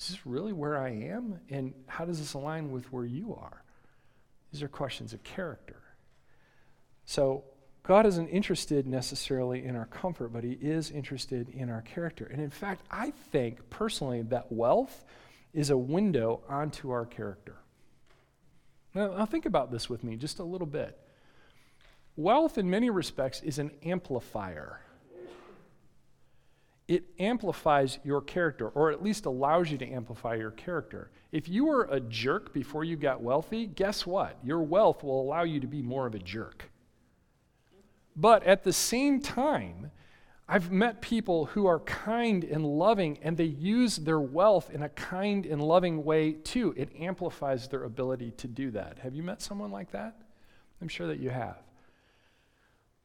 is 0.00 0.08
this 0.08 0.26
really 0.26 0.54
where 0.54 0.78
I 0.78 0.90
am? 0.90 1.38
And 1.50 1.74
how 1.86 2.06
does 2.06 2.18
this 2.18 2.32
align 2.32 2.70
with 2.70 2.90
where 2.90 3.04
you 3.04 3.34
are? 3.34 3.62
These 4.50 4.62
are 4.62 4.68
questions 4.68 5.12
of 5.12 5.22
character. 5.22 5.76
So 7.04 7.44
God 7.82 8.06
isn't 8.06 8.28
interested 8.28 8.86
necessarily 8.86 9.64
in 9.64 9.76
our 9.76 9.84
comfort, 9.86 10.32
but 10.32 10.42
He 10.42 10.52
is 10.52 10.90
interested 10.90 11.50
in 11.50 11.68
our 11.68 11.82
character. 11.82 12.24
And 12.32 12.40
in 12.40 12.50
fact, 12.50 12.82
I 12.90 13.12
think 13.30 13.68
personally 13.68 14.22
that 14.22 14.50
wealth 14.50 15.04
is 15.52 15.68
a 15.68 15.76
window 15.76 16.40
onto 16.48 16.90
our 16.90 17.04
character. 17.04 17.56
Now, 18.94 19.08
now 19.08 19.26
think 19.26 19.44
about 19.44 19.70
this 19.70 19.90
with 19.90 20.02
me 20.02 20.16
just 20.16 20.38
a 20.38 20.44
little 20.44 20.66
bit. 20.66 20.98
Wealth, 22.20 22.58
in 22.58 22.68
many 22.68 22.90
respects, 22.90 23.40
is 23.40 23.58
an 23.58 23.70
amplifier. 23.82 24.80
It 26.86 27.04
amplifies 27.18 27.98
your 28.04 28.20
character, 28.20 28.68
or 28.68 28.90
at 28.90 29.02
least 29.02 29.24
allows 29.24 29.70
you 29.70 29.78
to 29.78 29.86
amplify 29.86 30.34
your 30.34 30.50
character. 30.50 31.10
If 31.32 31.48
you 31.48 31.64
were 31.64 31.84
a 31.84 31.98
jerk 31.98 32.52
before 32.52 32.84
you 32.84 32.96
got 32.96 33.22
wealthy, 33.22 33.66
guess 33.66 34.06
what? 34.06 34.36
Your 34.44 34.60
wealth 34.60 35.02
will 35.02 35.18
allow 35.22 35.44
you 35.44 35.60
to 35.60 35.66
be 35.66 35.80
more 35.80 36.06
of 36.06 36.14
a 36.14 36.18
jerk. 36.18 36.70
But 38.14 38.42
at 38.42 38.64
the 38.64 38.72
same 38.74 39.22
time, 39.22 39.90
I've 40.46 40.70
met 40.70 41.00
people 41.00 41.46
who 41.46 41.64
are 41.64 41.80
kind 41.80 42.44
and 42.44 42.66
loving, 42.66 43.18
and 43.22 43.34
they 43.34 43.44
use 43.44 43.96
their 43.96 44.20
wealth 44.20 44.68
in 44.70 44.82
a 44.82 44.90
kind 44.90 45.46
and 45.46 45.62
loving 45.62 46.04
way 46.04 46.32
too. 46.32 46.74
It 46.76 46.90
amplifies 46.98 47.68
their 47.68 47.84
ability 47.84 48.32
to 48.32 48.46
do 48.46 48.70
that. 48.72 48.98
Have 48.98 49.14
you 49.14 49.22
met 49.22 49.40
someone 49.40 49.70
like 49.70 49.92
that? 49.92 50.20
I'm 50.82 50.88
sure 50.88 51.06
that 51.06 51.18
you 51.18 51.30
have. 51.30 51.56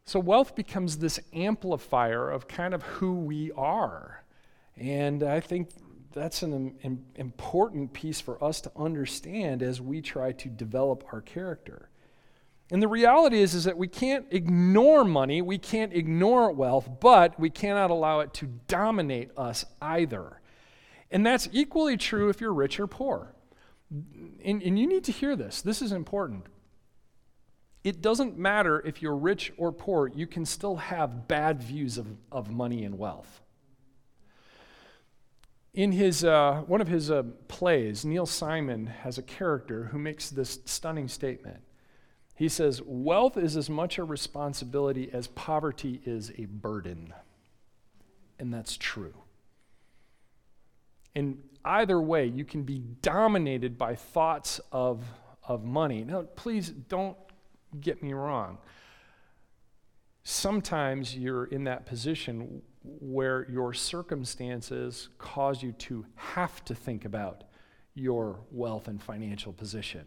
So, 0.08 0.20
wealth 0.20 0.56
becomes 0.56 1.00
this 1.00 1.20
amplifier 1.34 2.30
of 2.30 2.48
kind 2.48 2.76
of 2.76 2.84
who 2.84 3.16
we 3.16 3.52
are. 3.54 4.24
And 4.78 5.24
I 5.24 5.40
think 5.40 5.70
that's 6.14 6.44
an 6.44 6.76
Im- 6.84 7.06
important 7.16 7.92
piece 7.92 8.22
for 8.22 8.42
us 8.44 8.62
to 8.62 8.72
understand 8.76 9.64
as 9.64 9.82
we 9.82 10.02
try 10.02 10.32
to 10.32 10.48
develop 10.48 11.04
our 11.12 11.22
character. 11.22 11.90
And 12.70 12.84
the 12.84 12.88
reality 12.88 13.40
is, 13.40 13.56
is 13.56 13.64
that 13.64 13.78
we 13.78 13.88
can't 13.88 14.28
ignore 14.30 15.04
money, 15.04 15.42
we 15.42 15.58
can't 15.58 15.92
ignore 15.92 16.52
wealth, 16.52 16.88
but 17.00 17.40
we 17.40 17.50
cannot 17.50 17.90
allow 17.90 18.20
it 18.20 18.34
to 18.36 18.48
dominate 18.68 19.32
us 19.36 19.66
either. 19.82 20.40
And 21.10 21.26
that's 21.26 21.50
equally 21.52 21.98
true 21.98 22.30
if 22.30 22.40
you're 22.40 22.54
rich 22.54 22.80
or 22.80 22.86
poor. 22.86 23.34
And, 24.44 24.62
and 24.62 24.78
you 24.78 24.86
need 24.86 25.04
to 25.06 25.12
hear 25.12 25.36
this. 25.36 25.64
This 25.64 25.82
is 25.82 25.92
important. 25.92 26.46
It 27.86 28.02
doesn't 28.02 28.36
matter 28.36 28.82
if 28.84 29.04
you're 29.04 29.16
rich 29.16 29.54
or 29.58 29.72
poor, 29.72 30.08
you 30.08 30.26
can 30.26 30.44
still 30.44 30.76
have 30.76 31.28
bad 31.28 31.62
views 31.62 32.00
of, 32.00 32.08
of 32.32 32.50
money 32.50 32.84
and 32.84 32.98
wealth. 32.98 33.42
In 35.76 35.92
his, 35.92 36.24
uh, 36.24 36.64
one 36.66 36.82
of 36.82 36.88
his 36.88 37.12
uh, 37.12 37.22
plays, 37.48 38.04
Neil 38.04 38.26
Simon 38.26 38.88
has 38.88 39.20
a 39.20 39.22
character 39.22 39.84
who 39.92 40.00
makes 40.00 40.32
this 40.32 40.60
stunning 40.66 41.08
statement. 41.08 41.62
He 42.34 42.50
says, 42.50 42.82
Wealth 42.84 43.38
is 43.38 43.56
as 43.56 43.70
much 43.70 44.00
a 44.00 44.04
responsibility 44.04 45.12
as 45.14 45.28
poverty 45.28 46.02
is 46.06 46.32
a 46.40 46.46
burden. 46.46 47.14
And 48.40 48.52
that's 48.52 48.78
true. 48.78 49.14
In 51.14 51.38
either 51.64 52.02
way, 52.02 52.26
you 52.26 52.46
can 52.46 52.64
be 52.64 52.80
dominated 52.80 53.78
by 53.78 53.94
thoughts 53.94 54.60
of, 54.72 55.04
of 55.48 55.64
money. 55.64 56.04
Now, 56.04 56.24
please 56.36 56.70
don't 56.70 57.16
get 57.82 58.02
me 58.02 58.14
wrong. 58.14 58.58
Sometimes 60.24 61.16
you're 61.16 61.46
in 61.46 61.66
that 61.66 61.86
position 61.86 62.62
where 62.84 63.50
your 63.50 63.74
circumstances 63.74 65.10
cause 65.18 65.62
you 65.62 65.72
to 65.74 66.06
have 66.16 66.64
to 66.66 66.76
think 66.76 67.06
about 67.06 67.44
your 67.94 68.40
wealth 68.52 68.88
and 68.88 69.02
financial 69.02 69.54
position 69.54 70.06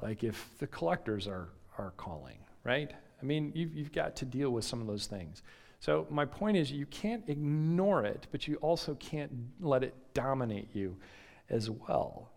like 0.00 0.22
if 0.24 0.50
the 0.58 0.66
collectors 0.66 1.26
are, 1.26 1.48
are 1.76 1.92
calling, 1.96 2.38
right? 2.64 2.92
I 3.20 3.24
mean, 3.24 3.52
you've, 3.54 3.74
you've 3.74 3.92
got 3.92 4.16
to 4.16 4.24
deal 4.24 4.50
with 4.50 4.64
some 4.64 4.80
of 4.80 4.86
those 4.86 5.06
things. 5.06 5.42
So, 5.80 6.06
my 6.10 6.24
point 6.24 6.56
is, 6.56 6.72
you 6.72 6.86
can't 6.86 7.22
ignore 7.28 8.04
it, 8.04 8.26
but 8.32 8.48
you 8.48 8.56
also 8.56 8.94
can't 8.96 9.30
let 9.60 9.84
it 9.84 9.94
dominate 10.12 10.74
you 10.74 10.96
as 11.50 11.70
well. 11.70 12.30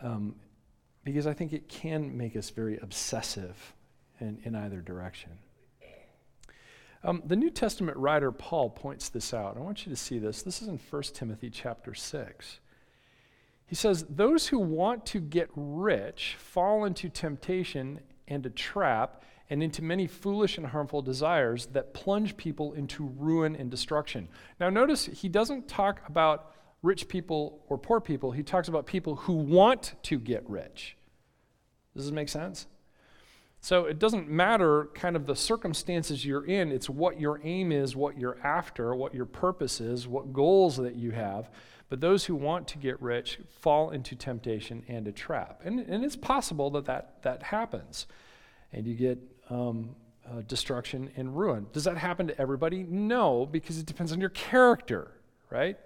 Um, 0.00 0.36
because 1.04 1.26
I 1.26 1.32
think 1.32 1.52
it 1.52 1.68
can 1.68 2.16
make 2.16 2.36
us 2.36 2.50
very 2.50 2.78
obsessive 2.78 3.74
in, 4.20 4.38
in 4.44 4.54
either 4.54 4.80
direction. 4.80 5.32
Um, 7.04 7.22
the 7.24 7.36
New 7.36 7.50
Testament 7.50 7.96
writer 7.96 8.32
Paul 8.32 8.70
points 8.70 9.08
this 9.08 9.32
out. 9.32 9.56
I 9.56 9.60
want 9.60 9.86
you 9.86 9.90
to 9.90 9.96
see 9.96 10.18
this. 10.18 10.42
This 10.42 10.60
is 10.60 10.68
in 10.68 10.78
1 10.78 11.02
Timothy 11.14 11.48
chapter 11.48 11.94
6. 11.94 12.60
He 13.66 13.74
says, 13.74 14.04
Those 14.08 14.48
who 14.48 14.58
want 14.58 15.06
to 15.06 15.20
get 15.20 15.48
rich 15.54 16.36
fall 16.38 16.84
into 16.84 17.08
temptation 17.08 18.00
and 18.26 18.44
a 18.44 18.50
trap 18.50 19.22
and 19.50 19.62
into 19.62 19.82
many 19.82 20.06
foolish 20.06 20.58
and 20.58 20.66
harmful 20.66 21.00
desires 21.00 21.66
that 21.66 21.94
plunge 21.94 22.36
people 22.36 22.72
into 22.72 23.06
ruin 23.16 23.56
and 23.56 23.70
destruction. 23.70 24.28
Now, 24.60 24.68
notice 24.68 25.06
he 25.06 25.28
doesn't 25.28 25.68
talk 25.68 26.02
about 26.06 26.52
rich 26.82 27.08
people 27.08 27.60
or 27.68 27.78
poor 27.78 28.00
people, 28.00 28.32
he 28.32 28.42
talks 28.42 28.68
about 28.68 28.86
people 28.86 29.16
who 29.16 29.32
want 29.32 29.94
to 30.04 30.18
get 30.18 30.48
rich. 30.48 30.96
Does 31.94 32.04
this 32.04 32.12
make 32.12 32.28
sense? 32.28 32.66
So 33.60 33.86
it 33.86 33.98
doesn't 33.98 34.28
matter 34.28 34.88
kind 34.94 35.16
of 35.16 35.26
the 35.26 35.34
circumstances 35.34 36.24
you're 36.24 36.46
in, 36.46 36.70
it's 36.70 36.88
what 36.88 37.20
your 37.20 37.40
aim 37.42 37.72
is, 37.72 37.96
what 37.96 38.16
you're 38.16 38.38
after, 38.44 38.94
what 38.94 39.14
your 39.14 39.26
purpose 39.26 39.80
is, 39.80 40.06
what 40.06 40.32
goals 40.32 40.76
that 40.76 40.94
you 40.94 41.10
have. 41.10 41.50
But 41.88 42.00
those 42.00 42.26
who 42.26 42.36
want 42.36 42.68
to 42.68 42.78
get 42.78 43.00
rich 43.00 43.40
fall 43.60 43.90
into 43.90 44.14
temptation 44.14 44.84
and 44.88 45.08
a 45.08 45.12
trap. 45.12 45.62
And, 45.64 45.80
and 45.80 46.04
it's 46.04 46.16
possible 46.16 46.70
that, 46.70 46.84
that 46.84 47.22
that 47.22 47.42
happens. 47.42 48.06
And 48.72 48.86
you 48.86 48.94
get 48.94 49.18
um, 49.48 49.96
uh, 50.26 50.42
destruction 50.46 51.10
and 51.16 51.36
ruin. 51.36 51.66
Does 51.72 51.84
that 51.84 51.96
happen 51.96 52.26
to 52.28 52.38
everybody? 52.38 52.84
No, 52.84 53.46
because 53.46 53.78
it 53.78 53.86
depends 53.86 54.12
on 54.12 54.20
your 54.20 54.30
character, 54.30 55.10
right? 55.50 55.78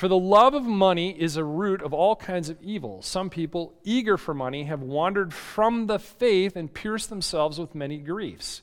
For 0.00 0.08
the 0.08 0.16
love 0.16 0.54
of 0.54 0.64
money 0.64 1.10
is 1.10 1.36
a 1.36 1.44
root 1.44 1.82
of 1.82 1.92
all 1.92 2.16
kinds 2.16 2.48
of 2.48 2.56
evil. 2.62 3.02
Some 3.02 3.28
people, 3.28 3.74
eager 3.84 4.16
for 4.16 4.32
money, 4.32 4.64
have 4.64 4.80
wandered 4.80 5.34
from 5.34 5.88
the 5.88 5.98
faith 5.98 6.56
and 6.56 6.72
pierced 6.72 7.10
themselves 7.10 7.58
with 7.58 7.74
many 7.74 7.98
griefs. 7.98 8.62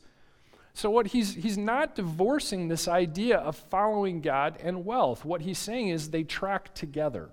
So 0.74 0.89
what 0.89 1.06
he's 1.06 1.36
he's 1.36 1.56
not 1.56 1.94
divorcing 1.94 2.70
this 2.70 2.88
idea 2.88 3.38
of 3.38 3.56
following 3.56 4.22
God 4.22 4.58
and 4.63 4.84
wealth. 4.84 5.24
What 5.24 5.41
he's 5.41 5.60
saying 5.60 5.89
is 5.89 6.10
they 6.10 6.24
track 6.24 6.74
together. 6.74 7.29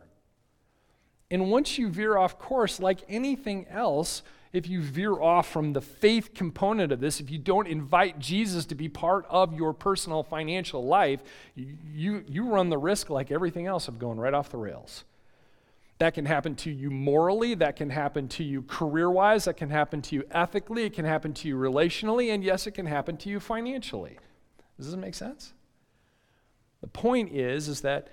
And 1.30 1.50
once 1.50 1.78
you 1.78 1.88
veer 1.88 2.18
off 2.18 2.38
course, 2.38 2.80
like 2.80 3.00
anything 3.08 3.66
else, 3.70 4.22
if 4.54 4.68
you 4.68 4.80
veer 4.80 5.20
off 5.20 5.50
from 5.50 5.72
the 5.72 5.80
faith 5.80 6.32
component 6.32 6.92
of 6.92 7.00
this, 7.00 7.18
if 7.18 7.28
you 7.28 7.38
don't 7.38 7.66
invite 7.66 8.20
Jesus 8.20 8.64
to 8.66 8.76
be 8.76 8.88
part 8.88 9.26
of 9.28 9.52
your 9.52 9.74
personal 9.74 10.22
financial 10.22 10.86
life, 10.86 11.20
you, 11.56 12.24
you 12.28 12.44
run 12.46 12.68
the 12.68 12.78
risk, 12.78 13.10
like 13.10 13.32
everything 13.32 13.66
else, 13.66 13.88
of 13.88 13.98
going 13.98 14.16
right 14.16 14.32
off 14.32 14.50
the 14.50 14.56
rails. 14.56 15.02
That 15.98 16.14
can 16.14 16.24
happen 16.24 16.54
to 16.56 16.70
you 16.70 16.88
morally, 16.88 17.54
that 17.56 17.74
can 17.74 17.90
happen 17.90 18.28
to 18.28 18.44
you 18.44 18.62
career 18.62 19.10
wise, 19.10 19.46
that 19.46 19.56
can 19.56 19.70
happen 19.70 20.00
to 20.02 20.14
you 20.14 20.24
ethically, 20.30 20.84
it 20.84 20.92
can 20.92 21.04
happen 21.04 21.34
to 21.34 21.48
you 21.48 21.56
relationally, 21.56 22.32
and 22.32 22.44
yes, 22.44 22.68
it 22.68 22.72
can 22.72 22.86
happen 22.86 23.16
to 23.18 23.28
you 23.28 23.40
financially. 23.40 24.18
Does 24.76 24.86
this 24.86 24.96
make 24.96 25.16
sense? 25.16 25.52
The 26.80 26.86
point 26.86 27.32
is, 27.32 27.66
is 27.66 27.80
that 27.80 28.06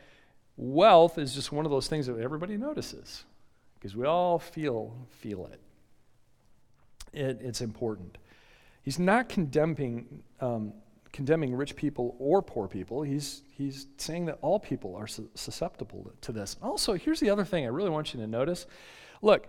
wealth 0.58 1.20
is 1.20 1.36
just 1.36 1.52
one 1.52 1.66
of 1.66 1.72
those 1.72 1.88
things 1.88 2.08
that 2.08 2.18
everybody 2.18 2.58
notices 2.58 3.26
because 3.76 3.96
we 3.96 4.08
all 4.08 4.40
feel 4.40 4.96
feel 5.10 5.46
it. 5.46 5.60
It 7.14 7.40
it's 7.42 7.62
important. 7.62 8.18
He's 8.84 9.00
not 9.00 9.30
condemning 9.30 10.24
um, 10.40 10.74
condemning 11.12 11.54
rich 11.56 11.76
people 11.76 12.16
or 12.20 12.42
poor 12.42 12.68
people. 12.68 13.02
He's, 13.02 13.44
he's 13.58 13.88
saying 13.98 14.26
that 14.26 14.38
all 14.42 14.60
people 14.60 14.96
are 14.96 15.08
su- 15.08 15.30
susceptible 15.36 16.12
to 16.22 16.32
this. 16.32 16.56
Also, 16.62 16.94
here's 16.94 17.20
the 17.20 17.30
other 17.30 17.44
thing 17.44 17.66
I 17.66 17.70
really 17.70 17.90
want 17.90 18.14
you 18.14 18.20
to 18.22 18.28
notice. 18.28 18.66
Look, 19.22 19.48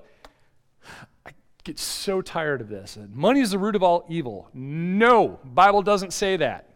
I 1.25 1.31
get 1.65 1.79
so 1.79 2.21
tired 2.21 2.61
of 2.61 2.69
this. 2.69 2.99
Money 3.13 3.41
is 3.41 3.53
the 3.53 3.59
root 3.59 3.77
of 3.77 3.83
all 3.83 4.05
evil. 4.09 4.49
No, 4.53 5.39
Bible 5.45 5.83
doesn't 5.83 6.13
say 6.13 6.37
that. 6.39 6.69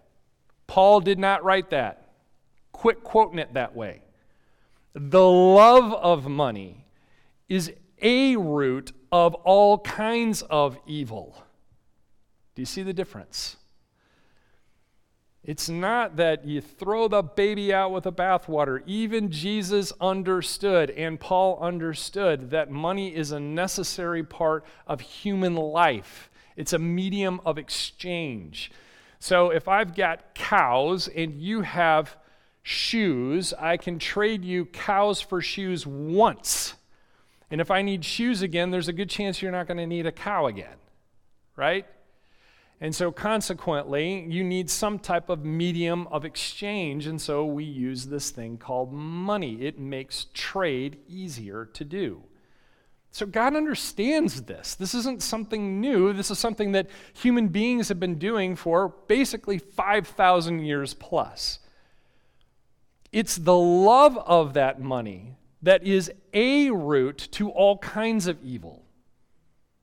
Paul 0.66 1.00
did 1.00 1.18
not 1.18 1.44
write 1.44 1.70
that. 1.70 2.10
Quit 2.72 3.02
quoting 3.02 3.38
it 3.38 3.54
that 3.54 3.74
way. 3.74 4.02
The 4.94 5.28
love 5.28 5.92
of 5.92 6.28
money 6.28 6.86
is 7.48 7.72
a 8.00 8.36
root 8.36 8.92
of 9.12 9.34
all 9.34 9.78
kinds 9.78 10.42
of 10.42 10.78
evil. 10.86 11.42
Do 12.54 12.62
you 12.62 12.66
see 12.66 12.82
the 12.82 12.92
difference? 12.92 13.56
It's 15.44 15.68
not 15.68 16.16
that 16.16 16.44
you 16.44 16.60
throw 16.60 17.06
the 17.06 17.22
baby 17.22 17.72
out 17.72 17.92
with 17.92 18.02
the 18.04 18.12
bathwater. 18.12 18.82
Even 18.84 19.30
Jesus 19.30 19.92
understood, 20.00 20.90
and 20.90 21.20
Paul 21.20 21.58
understood, 21.60 22.50
that 22.50 22.68
money 22.68 23.14
is 23.14 23.30
a 23.30 23.38
necessary 23.38 24.24
part 24.24 24.64
of 24.88 25.00
human 25.00 25.54
life. 25.54 26.30
It's 26.56 26.72
a 26.72 26.80
medium 26.80 27.40
of 27.46 27.58
exchange. 27.58 28.72
So 29.20 29.50
if 29.50 29.68
I've 29.68 29.94
got 29.94 30.34
cows 30.34 31.06
and 31.06 31.40
you 31.40 31.60
have 31.60 32.16
shoes, 32.64 33.54
I 33.56 33.76
can 33.76 34.00
trade 34.00 34.44
you 34.44 34.64
cows 34.64 35.20
for 35.20 35.40
shoes 35.40 35.86
once. 35.86 36.74
And 37.50 37.60
if 37.60 37.70
I 37.70 37.82
need 37.82 38.04
shoes 38.04 38.42
again, 38.42 38.70
there's 38.70 38.88
a 38.88 38.92
good 38.92 39.10
chance 39.10 39.40
you're 39.40 39.52
not 39.52 39.66
going 39.66 39.78
to 39.78 39.86
need 39.86 40.06
a 40.06 40.12
cow 40.12 40.46
again, 40.46 40.76
right? 41.54 41.86
And 42.80 42.94
so, 42.94 43.10
consequently, 43.10 44.26
you 44.28 44.44
need 44.44 44.68
some 44.68 44.98
type 44.98 45.30
of 45.30 45.44
medium 45.44 46.06
of 46.08 46.26
exchange. 46.26 47.06
And 47.06 47.20
so, 47.20 47.44
we 47.46 47.64
use 47.64 48.06
this 48.06 48.30
thing 48.30 48.58
called 48.58 48.92
money. 48.92 49.62
It 49.62 49.78
makes 49.78 50.26
trade 50.34 50.98
easier 51.08 51.64
to 51.72 51.84
do. 51.84 52.22
So, 53.12 53.24
God 53.24 53.56
understands 53.56 54.42
this. 54.42 54.74
This 54.74 54.94
isn't 54.94 55.22
something 55.22 55.80
new. 55.80 56.12
This 56.12 56.30
is 56.30 56.38
something 56.38 56.72
that 56.72 56.88
human 57.14 57.48
beings 57.48 57.88
have 57.88 57.98
been 57.98 58.18
doing 58.18 58.56
for 58.56 58.92
basically 59.06 59.56
5,000 59.56 60.58
years 60.58 60.92
plus. 60.92 61.60
It's 63.10 63.36
the 63.36 63.56
love 63.56 64.18
of 64.18 64.52
that 64.52 64.82
money 64.82 65.36
that 65.66 65.82
is 65.82 66.12
a 66.32 66.70
root 66.70 67.26
to 67.32 67.50
all 67.50 67.76
kinds 67.78 68.28
of 68.28 68.40
evil. 68.40 68.84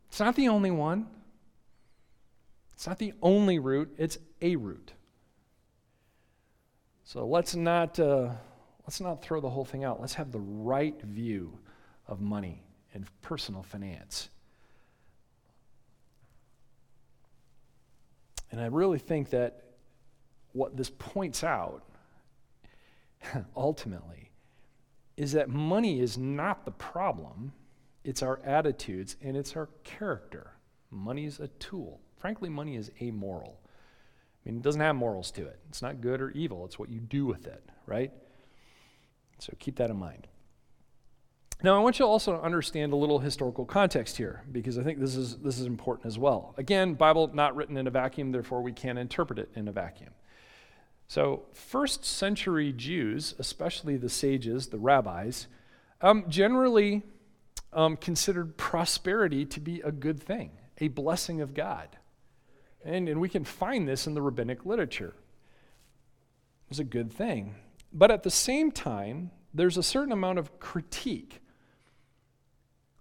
It's 0.07 0.21
not 0.21 0.33
the 0.33 0.47
only 0.47 0.71
one. 0.71 1.07
It's 2.71 2.87
not 2.87 2.99
the 2.99 3.13
only 3.21 3.59
root, 3.59 3.93
it's 3.97 4.17
a 4.41 4.55
root. 4.55 4.93
So 7.03 7.27
let's 7.27 7.53
not, 7.53 7.99
uh, 7.99 8.29
let's 8.87 9.01
not 9.01 9.21
throw 9.21 9.41
the 9.41 9.49
whole 9.49 9.65
thing 9.65 9.83
out. 9.83 9.99
Let's 9.99 10.13
have 10.13 10.31
the 10.31 10.39
right 10.39 11.01
view 11.01 11.59
of 12.07 12.21
money 12.21 12.63
and 12.93 13.05
personal 13.21 13.61
finance. 13.61 14.29
And 18.51 18.61
I 18.61 18.67
really 18.67 18.99
think 18.99 19.31
that 19.31 19.65
what 20.53 20.77
this 20.77 20.91
points 20.97 21.43
out 21.43 21.83
ultimately 23.57 24.22
is 25.17 25.33
that 25.33 25.49
money 25.49 25.99
is 25.99 26.17
not 26.17 26.65
the 26.65 26.71
problem, 26.71 27.53
it's 28.03 28.23
our 28.23 28.39
attitudes 28.43 29.15
and 29.21 29.37
it's 29.37 29.55
our 29.55 29.69
character. 29.83 30.53
Money's 30.89 31.39
a 31.39 31.47
tool. 31.47 32.01
Frankly, 32.17 32.49
money 32.49 32.75
is 32.75 32.91
amoral. 33.01 33.59
I 34.45 34.49
mean, 34.49 34.57
it 34.57 34.63
doesn't 34.63 34.81
have 34.81 34.95
morals 34.95 35.31
to 35.31 35.45
it. 35.45 35.59
It's 35.69 35.81
not 35.81 36.01
good 36.01 36.21
or 36.21 36.31
evil, 36.31 36.65
it's 36.65 36.77
what 36.77 36.89
you 36.89 36.99
do 36.99 37.25
with 37.25 37.47
it, 37.47 37.63
right? 37.85 38.11
So 39.39 39.53
keep 39.59 39.75
that 39.77 39.89
in 39.89 39.97
mind. 39.97 40.27
Now, 41.63 41.77
I 41.77 41.79
want 41.79 41.97
you 41.97 42.05
also 42.05 42.33
to 42.33 42.41
understand 42.41 42.91
a 42.91 42.95
little 42.97 43.19
historical 43.19 43.65
context 43.65 44.17
here 44.17 44.43
because 44.51 44.77
I 44.77 44.83
think 44.83 44.99
this 44.99 45.15
is, 45.15 45.37
this 45.37 45.59
is 45.59 45.65
important 45.65 46.07
as 46.07 46.19
well. 46.19 46.53
Again, 46.57 46.93
Bible 46.93 47.29
not 47.33 47.55
written 47.55 47.77
in 47.77 47.87
a 47.87 47.91
vacuum, 47.91 48.33
therefore 48.33 48.61
we 48.61 48.73
can't 48.73 48.99
interpret 48.99 49.39
it 49.39 49.49
in 49.55 49.69
a 49.69 49.71
vacuum. 49.71 50.09
So, 51.13 51.43
first 51.53 52.03
century 52.03 52.73
Jews, 52.73 53.35
especially 53.37 53.97
the 53.97 54.09
sages, 54.09 54.69
the 54.69 54.79
rabbis, 54.79 55.45
um, 56.01 56.25
generally 56.27 57.03
um, 57.71 57.97
considered 57.97 58.57
prosperity 58.57 59.45
to 59.45 59.59
be 59.59 59.79
a 59.81 59.91
good 59.91 60.19
thing, 60.19 60.49
a 60.79 60.87
blessing 60.87 61.39
of 61.39 61.53
God. 61.53 61.87
And, 62.83 63.07
and 63.07 63.21
we 63.21 63.29
can 63.29 63.43
find 63.43 63.87
this 63.87 64.07
in 64.07 64.15
the 64.15 64.23
rabbinic 64.23 64.65
literature. 64.65 65.13
It 66.65 66.69
was 66.69 66.79
a 66.79 66.83
good 66.83 67.13
thing. 67.13 67.53
But 67.93 68.09
at 68.09 68.23
the 68.23 68.31
same 68.31 68.71
time, 68.71 69.29
there's 69.53 69.77
a 69.77 69.83
certain 69.83 70.13
amount 70.13 70.39
of 70.39 70.59
critique 70.59 71.41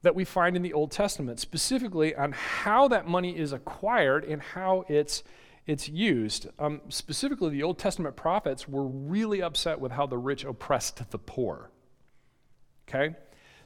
that 0.03 0.15
we 0.15 0.27
find 0.27 0.55
in 0.55 0.61
the 0.61 0.75
Old 0.75 0.91
Testament, 0.91 1.41
specifically 1.41 2.15
on 2.15 2.33
how 2.33 2.89
that 2.89 3.09
money 3.09 3.39
is 3.39 3.55
acquired 3.55 4.23
and 4.25 4.43
how 4.43 4.85
it's, 4.91 5.23
it's 5.67 5.89
used. 5.89 6.49
Um, 6.59 6.81
specifically, 6.89 7.51
the 7.51 7.63
Old 7.63 7.79
Testament 7.79 8.17
prophets 8.17 8.69
were 8.69 8.87
really 8.87 9.43
upset 9.43 9.81
with 9.81 9.93
how 9.93 10.07
the 10.07 10.19
rich 10.19 10.45
oppressed 10.45 11.11
the 11.11 11.19
poor. 11.19 11.71
Okay? 12.89 13.15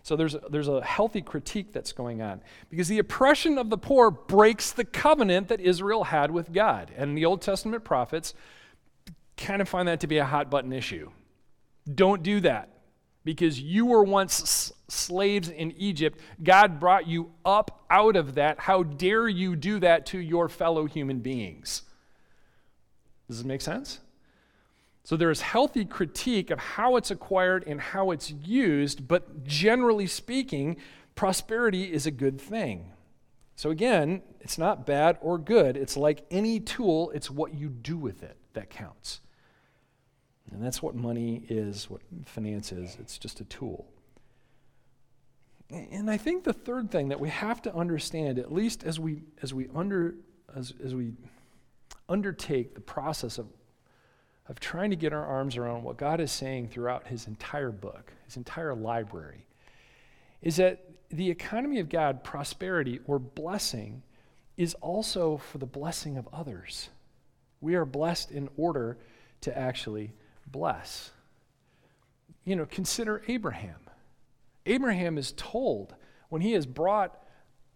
So 0.02 0.14
there's, 0.14 0.36
there's 0.50 0.68
a 0.68 0.84
healthy 0.84 1.20
critique 1.20 1.72
that's 1.72 1.92
going 1.92 2.22
on 2.22 2.40
because 2.70 2.86
the 2.86 2.98
oppression 2.98 3.58
of 3.58 3.70
the 3.70 3.78
poor 3.78 4.10
breaks 4.10 4.70
the 4.70 4.84
covenant 4.84 5.48
that 5.48 5.60
Israel 5.60 6.04
had 6.04 6.30
with 6.30 6.52
God. 6.52 6.92
And 6.96 7.16
the 7.16 7.24
Old 7.24 7.42
Testament 7.42 7.82
prophets 7.82 8.34
kind 9.36 9.60
of 9.60 9.68
find 9.68 9.88
that 9.88 10.00
to 10.00 10.06
be 10.06 10.18
a 10.18 10.24
hot 10.24 10.50
button 10.50 10.72
issue. 10.72 11.10
Don't 11.92 12.22
do 12.22 12.40
that 12.40 12.75
because 13.26 13.61
you 13.61 13.87
were 13.87 14.04
once 14.04 14.73
slaves 14.88 15.49
in 15.49 15.73
Egypt. 15.73 16.21
God 16.45 16.78
brought 16.78 17.09
you 17.09 17.33
up 17.45 17.85
out 17.90 18.14
of 18.14 18.37
that. 18.37 18.61
How 18.61 18.85
dare 18.85 19.26
you 19.26 19.56
do 19.56 19.80
that 19.80 20.06
to 20.06 20.18
your 20.18 20.49
fellow 20.49 20.87
human 20.87 21.18
beings? 21.18 21.83
Does 23.28 23.40
it 23.40 23.47
make 23.47 23.62
sense? 23.62 23.99
So 25.02 25.16
there 25.16 25.33
is 25.33 25.40
healthy 25.40 25.85
critique 25.85 26.50
of 26.50 26.61
how 26.61 26.95
it's 26.95 27.11
acquired 27.11 27.64
and 27.66 27.80
how 27.80 28.12
it's 28.12 28.30
used, 28.30 29.09
but 29.09 29.45
generally 29.45 30.06
speaking, 30.06 30.76
prosperity 31.16 31.92
is 31.92 32.06
a 32.06 32.12
good 32.12 32.40
thing. 32.40 32.92
So 33.56 33.71
again, 33.71 34.23
it's 34.40 34.56
not 34.56 34.87
bad 34.87 35.18
or 35.21 35.37
good. 35.37 35.76
It's 35.76 35.97
like 35.97 36.25
any 36.30 36.61
tool, 36.61 37.11
it's 37.11 37.28
what 37.28 37.54
you 37.54 37.71
do 37.71 37.97
with 37.97 38.23
it 38.23 38.37
that 38.52 38.71
counts. 38.71 39.21
And 40.52 40.62
that's 40.62 40.82
what 40.82 40.94
money 40.94 41.44
is, 41.48 41.90
what 41.90 42.00
finance 42.24 42.72
is. 42.72 42.96
It's 43.00 43.18
just 43.18 43.40
a 43.40 43.44
tool. 43.44 43.86
And 45.68 46.08
I 46.08 46.16
think 46.16 46.44
the 46.44 46.52
third 46.52 46.90
thing 46.90 47.08
that 47.08 47.18
we 47.18 47.28
have 47.28 47.60
to 47.62 47.74
understand, 47.74 48.38
at 48.38 48.52
least 48.52 48.84
as 48.84 49.00
we 49.00 49.24
as 49.42 49.52
we 49.52 49.68
under 49.74 50.14
as, 50.54 50.72
as 50.84 50.94
we 50.94 51.12
undertake 52.08 52.74
the 52.74 52.80
process 52.80 53.38
of 53.38 53.48
of 54.48 54.60
trying 54.60 54.90
to 54.90 54.96
get 54.96 55.12
our 55.12 55.24
arms 55.24 55.56
around 55.56 55.82
what 55.82 55.96
God 55.96 56.20
is 56.20 56.30
saying 56.30 56.68
throughout 56.68 57.08
his 57.08 57.26
entire 57.26 57.72
book, 57.72 58.12
his 58.26 58.36
entire 58.36 58.74
library, 58.74 59.44
is 60.40 60.56
that 60.56 60.84
the 61.10 61.30
economy 61.30 61.80
of 61.80 61.88
God, 61.88 62.22
prosperity 62.22 63.00
or 63.06 63.18
blessing, 63.18 64.02
is 64.56 64.74
also 64.74 65.36
for 65.36 65.58
the 65.58 65.66
blessing 65.66 66.16
of 66.16 66.28
others. 66.32 66.90
We 67.60 67.74
are 67.74 67.84
blessed 67.84 68.30
in 68.30 68.48
order 68.56 68.98
to 69.42 69.56
actually 69.56 70.12
bless. 70.46 71.10
You 72.44 72.56
know, 72.56 72.66
consider 72.66 73.22
Abraham. 73.28 73.80
Abraham 74.64 75.18
is 75.18 75.32
told 75.36 75.94
when 76.28 76.42
he 76.42 76.54
is 76.54 76.66
brought 76.66 77.18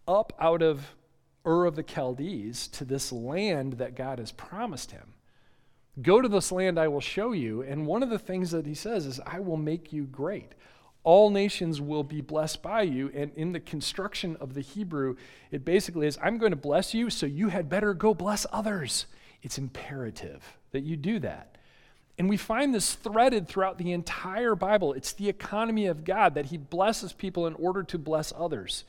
up 0.07 0.33
out 0.39 0.61
of 0.61 0.95
Ur 1.45 1.65
of 1.65 1.75
the 1.75 1.83
Chaldees 1.83 2.67
to 2.69 2.85
this 2.85 3.11
land 3.11 3.73
that 3.73 3.95
God 3.95 4.19
has 4.19 4.31
promised 4.31 4.91
him 4.91 5.13
Go 6.01 6.21
to 6.21 6.29
this 6.29 6.51
land 6.51 6.79
I 6.79 6.87
will 6.87 7.01
show 7.01 7.33
you. 7.33 7.61
And 7.61 7.85
one 7.85 8.03
of 8.03 8.09
the 8.09 8.19
things 8.19 8.51
that 8.51 8.65
he 8.65 8.73
says 8.73 9.05
is, 9.05 9.19
I 9.25 9.39
will 9.39 9.57
make 9.57 9.91
you 9.91 10.03
great. 10.03 10.53
All 11.03 11.29
nations 11.29 11.81
will 11.81 12.03
be 12.03 12.21
blessed 12.21 12.61
by 12.61 12.83
you. 12.83 13.11
And 13.13 13.31
in 13.35 13.51
the 13.51 13.59
construction 13.59 14.37
of 14.39 14.53
the 14.53 14.61
Hebrew, 14.61 15.15
it 15.49 15.65
basically 15.65 16.07
is, 16.07 16.17
I'm 16.21 16.37
going 16.37 16.51
to 16.51 16.55
bless 16.57 16.93
you, 16.93 17.09
so 17.09 17.25
you 17.25 17.49
had 17.49 17.69
better 17.69 17.93
go 17.93 18.13
bless 18.13 18.45
others. 18.51 19.07
It's 19.41 19.57
imperative 19.57 20.57
that 20.71 20.81
you 20.81 20.95
do 20.95 21.19
that. 21.19 21.57
And 22.17 22.29
we 22.29 22.37
find 22.37 22.73
this 22.73 22.93
threaded 22.93 23.47
throughout 23.47 23.77
the 23.77 23.91
entire 23.91 24.55
Bible. 24.55 24.93
It's 24.93 25.13
the 25.13 25.29
economy 25.29 25.87
of 25.87 26.03
God 26.03 26.35
that 26.35 26.47
He 26.47 26.57
blesses 26.57 27.13
people 27.13 27.47
in 27.47 27.53
order 27.55 27.83
to 27.83 27.97
bless 27.97 28.31
others. 28.35 28.83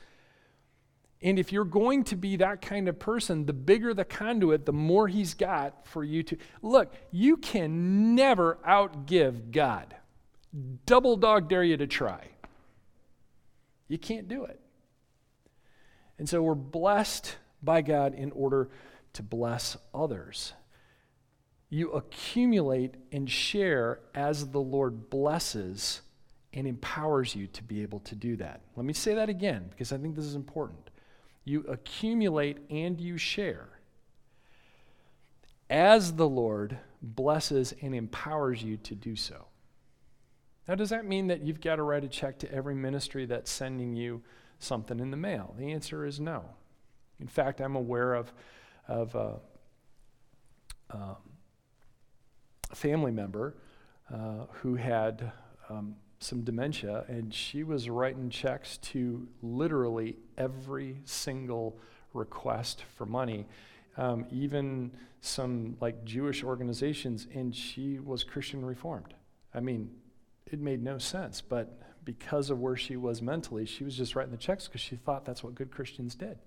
And 1.23 1.39
if 1.39 1.53
you're 1.53 1.65
going 1.65 2.03
to 2.05 2.17
be 2.17 2.37
that 2.37 2.61
kind 2.61 2.89
of 2.89 2.99
person, 2.99 3.47
the 3.47 3.53
bigger 3.53 3.95
the 3.95 4.05
conduit, 4.05 4.67
the 4.67 4.73
more 4.73 5.07
he's 5.07 5.35
got 5.35 5.87
for 5.87 6.03
you 6.03 6.25
to. 6.25 6.37
Look, 6.63 6.93
you 7.13 7.37
can 7.37 8.17
never 8.17 8.59
outgive 8.67 9.53
God. 9.53 9.95
Double 10.85 11.17
dog 11.17 11.49
dare 11.49 11.63
you 11.63 11.77
to 11.77 11.87
try. 11.87 12.27
You 13.87 13.99
can't 13.99 14.27
do 14.27 14.45
it. 14.45 14.61
And 16.19 16.29
so 16.29 16.43
we're 16.43 16.55
blessed 16.55 17.37
by 17.63 17.83
God 17.83 18.15
in 18.15 18.33
order 18.33 18.69
to 19.13 19.23
bless 19.23 19.77
others. 19.95 20.55
You 21.73 21.91
accumulate 21.93 22.97
and 23.13 23.31
share 23.31 24.01
as 24.15 24.49
the 24.49 24.61
Lord 24.61 25.09
blesses 25.09 26.03
and 26.53 26.67
empowers 26.67 27.35
you 27.35 27.47
to 27.47 27.63
be 27.63 27.81
able 27.81 28.01
to 28.01 28.15
do 28.15 28.37
that. 28.37 28.61
Let 28.77 28.85
me 28.85 28.93
say 28.93 29.15
that 29.15 29.31
again 29.31 29.71
because 29.71 29.91
I 29.91 29.97
think 29.97 30.15
this 30.15 30.27
is 30.27 30.35
important. 30.35 30.91
You 31.47 31.63
accumulate 31.63 32.59
and 32.69 33.01
you 33.01 33.17
share 33.17 33.71
as 35.71 36.13
the 36.13 36.29
Lord 36.29 36.77
blesses 37.01 37.73
and 37.81 37.95
empowers 37.95 38.63
you 38.63 38.77
to 38.77 38.95
do 38.95 39.17
so. 39.17 39.47
Now, 40.69 40.75
does 40.75 40.91
that 40.91 41.07
mean 41.07 41.29
that 41.29 41.41
you've 41.41 41.63
got 41.63 41.77
to 41.77 41.85
write 41.85 42.05
a 42.05 42.09
check 42.09 42.39
to 42.41 42.53
every 42.53 42.75
ministry 42.75 43.25
that's 43.25 43.51
sending 43.51 43.97
you 43.97 44.21
something 44.59 45.01
in 45.01 45.11
the 45.11 45.17
mail? 45.17 45.55
The 45.59 45.73
answer 45.73 46.05
is 46.05 46.21
no. 46.21 46.45
In 47.19 47.29
fact, 47.29 47.63
I'm 47.63 47.77
aware 47.77 48.13
of, 48.13 48.31
of 48.87 49.17
uh, 49.17 49.33
um, 50.91 51.17
family 52.75 53.13
member 53.13 53.55
uh, 54.13 54.47
who 54.61 54.75
had 54.75 55.33
um, 55.69 55.97
some 56.19 56.43
dementia, 56.43 57.05
and 57.09 57.33
she 57.33 57.63
was 57.63 57.89
writing 57.89 58.31
checks 58.31 58.79
to 58.79 59.27
literally 59.43 60.17
every 60.39 61.01
single 61.05 61.79
request 62.15 62.85
for 62.97 63.07
money, 63.07 63.47
um, 63.97 64.27
even 64.31 64.91
some 65.21 65.77
like 65.81 66.05
Jewish 66.05 66.43
organizations, 66.43 67.27
and 67.35 67.55
she 67.55 67.99
was 67.99 68.25
Christian 68.25 68.65
reformed. 68.65 69.15
I 69.55 69.61
mean, 69.61 69.91
it 70.47 70.61
made 70.61 70.83
no 70.83 70.99
sense, 70.99 71.41
but 71.41 71.79
because 72.05 72.51
of 72.51 72.61
where 72.61 72.77
she 72.77 72.97
was 72.97 73.23
mentally, 73.23 73.65
she 73.65 73.85
was 73.85 73.97
just 73.97 74.17
writing 74.17 74.33
the 74.33 74.39
checks 74.39 74.67
because 74.67 74.81
she 74.81 74.97
thought 74.97 75.25
that's 75.25 75.43
what 75.43 75.55
good 75.55 75.71
Christians 75.71 76.15
did. 76.15 76.39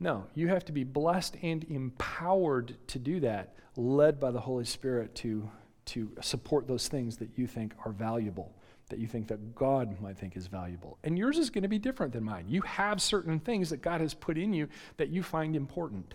No, 0.00 0.24
you 0.34 0.48
have 0.48 0.64
to 0.64 0.72
be 0.72 0.82
blessed 0.82 1.36
and 1.42 1.62
empowered 1.64 2.76
to 2.88 2.98
do 2.98 3.20
that, 3.20 3.54
led 3.76 4.18
by 4.18 4.30
the 4.30 4.40
Holy 4.40 4.64
Spirit 4.64 5.14
to 5.16 5.50
to 5.86 6.10
support 6.20 6.68
those 6.68 6.86
things 6.88 7.16
that 7.16 7.30
you 7.36 7.46
think 7.48 7.74
are 7.84 7.90
valuable, 7.90 8.54
that 8.90 9.00
you 9.00 9.08
think 9.08 9.26
that 9.26 9.54
God 9.56 10.00
might 10.00 10.16
think 10.16 10.36
is 10.36 10.46
valuable. 10.46 10.98
And 11.02 11.18
yours 11.18 11.36
is 11.36 11.50
going 11.50 11.62
to 11.62 11.68
be 11.68 11.80
different 11.80 12.12
than 12.12 12.22
mine. 12.22 12.44
You 12.48 12.60
have 12.62 13.02
certain 13.02 13.40
things 13.40 13.70
that 13.70 13.82
God 13.82 14.00
has 14.00 14.14
put 14.14 14.38
in 14.38 14.52
you 14.52 14.68
that 14.98 15.08
you 15.08 15.22
find 15.22 15.56
important. 15.56 16.14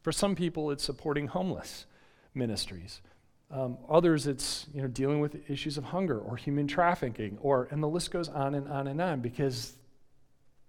For 0.00 0.10
some 0.10 0.34
people, 0.34 0.72
it's 0.72 0.82
supporting 0.82 1.28
homeless 1.28 1.86
ministries. 2.34 3.02
Um, 3.52 3.78
others, 3.88 4.26
it's 4.26 4.66
you 4.74 4.82
know 4.82 4.88
dealing 4.88 5.20
with 5.20 5.48
issues 5.48 5.78
of 5.78 5.84
hunger 5.84 6.18
or 6.18 6.36
human 6.36 6.66
trafficking, 6.66 7.38
or 7.40 7.68
and 7.70 7.82
the 7.82 7.88
list 7.88 8.10
goes 8.10 8.28
on 8.28 8.54
and 8.54 8.66
on 8.68 8.86
and 8.86 9.00
on 9.00 9.20
because 9.20 9.74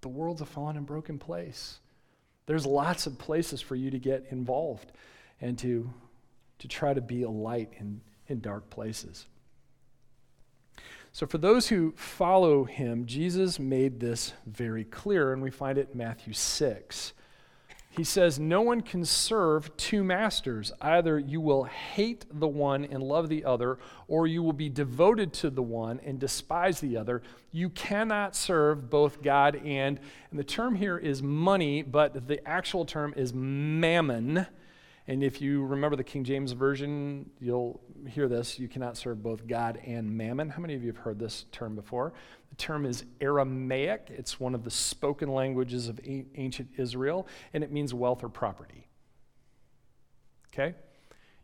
the 0.01 0.09
world's 0.09 0.41
a 0.41 0.45
fallen 0.45 0.77
and 0.77 0.85
broken 0.85 1.17
place. 1.17 1.79
There's 2.45 2.65
lots 2.65 3.07
of 3.07 3.17
places 3.17 3.61
for 3.61 3.75
you 3.75 3.91
to 3.91 3.99
get 3.99 4.25
involved 4.29 4.91
and 5.39 5.57
to 5.59 5.89
to 6.63 6.67
try 6.69 6.93
to 6.93 7.01
be 7.01 7.23
a 7.23 7.29
light 7.29 7.73
in, 7.77 7.99
in 8.27 8.39
dark 8.39 8.69
places. 8.69 9.27
So, 11.11 11.27
for 11.27 11.37
those 11.37 11.67
who 11.67 11.93
follow 11.97 12.63
him, 12.63 13.05
Jesus 13.05 13.59
made 13.59 13.99
this 13.99 14.31
very 14.45 14.85
clear, 14.85 15.33
and 15.33 15.41
we 15.41 15.51
find 15.51 15.77
it 15.77 15.89
in 15.91 15.97
Matthew 15.97 16.31
6. 16.31 17.11
He 17.95 18.03
says, 18.03 18.39
No 18.39 18.61
one 18.61 18.81
can 18.81 19.05
serve 19.05 19.75
two 19.77 20.03
masters. 20.03 20.71
Either 20.81 21.19
you 21.19 21.39
will 21.39 21.65
hate 21.65 22.25
the 22.31 22.47
one 22.47 22.85
and 22.85 23.03
love 23.03 23.29
the 23.29 23.45
other, 23.45 23.77
or 24.07 24.25
you 24.25 24.41
will 24.41 24.53
be 24.53 24.67
devoted 24.69 25.31
to 25.33 25.51
the 25.51 25.61
one 25.61 25.99
and 26.03 26.19
despise 26.19 26.79
the 26.79 26.97
other. 26.97 27.21
You 27.51 27.69
cannot 27.69 28.35
serve 28.35 28.89
both 28.89 29.21
God 29.21 29.57
and, 29.57 29.99
and 30.31 30.39
the 30.39 30.43
term 30.43 30.73
here 30.73 30.97
is 30.97 31.21
money, 31.21 31.83
but 31.83 32.27
the 32.27 32.45
actual 32.47 32.83
term 32.83 33.13
is 33.15 33.31
mammon 33.33 34.47
And 35.07 35.23
if 35.23 35.41
you 35.41 35.65
remember 35.65 35.95
the 35.95 36.03
King 36.03 36.23
James 36.23 36.53
Version, 36.53 37.29
you'll 37.39 37.81
hear 38.07 38.27
this. 38.27 38.59
You 38.59 38.67
cannot 38.67 38.97
serve 38.97 39.21
both 39.21 39.47
God 39.47 39.79
and 39.85 40.15
mammon. 40.15 40.49
How 40.49 40.61
many 40.61 40.75
of 40.75 40.83
you 40.83 40.87
have 40.87 40.97
heard 40.97 41.19
this 41.19 41.45
term 41.51 41.75
before? 41.75 42.13
The 42.49 42.55
term 42.55 42.85
is 42.85 43.03
Aramaic, 43.19 44.07
it's 44.09 44.39
one 44.39 44.53
of 44.53 44.63
the 44.63 44.69
spoken 44.69 45.29
languages 45.29 45.87
of 45.87 45.99
ancient 46.05 46.69
Israel, 46.77 47.27
and 47.53 47.63
it 47.63 47.71
means 47.71 47.93
wealth 47.93 48.23
or 48.23 48.29
property. 48.29 48.87
Okay? 50.53 50.75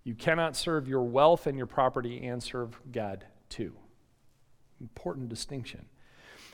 You 0.04 0.14
cannot 0.14 0.56
serve 0.56 0.88
your 0.88 1.04
wealth 1.04 1.48
and 1.48 1.58
your 1.58 1.68
property 1.68 2.26
and 2.28 2.42
serve 2.42 2.80
God 2.92 3.26
too. 3.50 3.74
Important 4.80 5.30
distinction. 5.30 5.86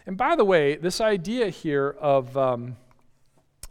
And 0.06 0.18
by 0.18 0.36
the 0.36 0.46
way, 0.46 0.76
this 0.76 1.02
idea 1.02 1.50
here 1.50 1.96
of 2.00 2.38
um, 2.38 2.78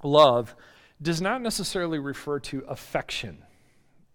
love 0.03 0.55
does 1.01 1.21
not 1.21 1.43
necessarily 1.43 1.99
refer 1.99 2.39
to 2.41 2.65
affection. 2.69 3.39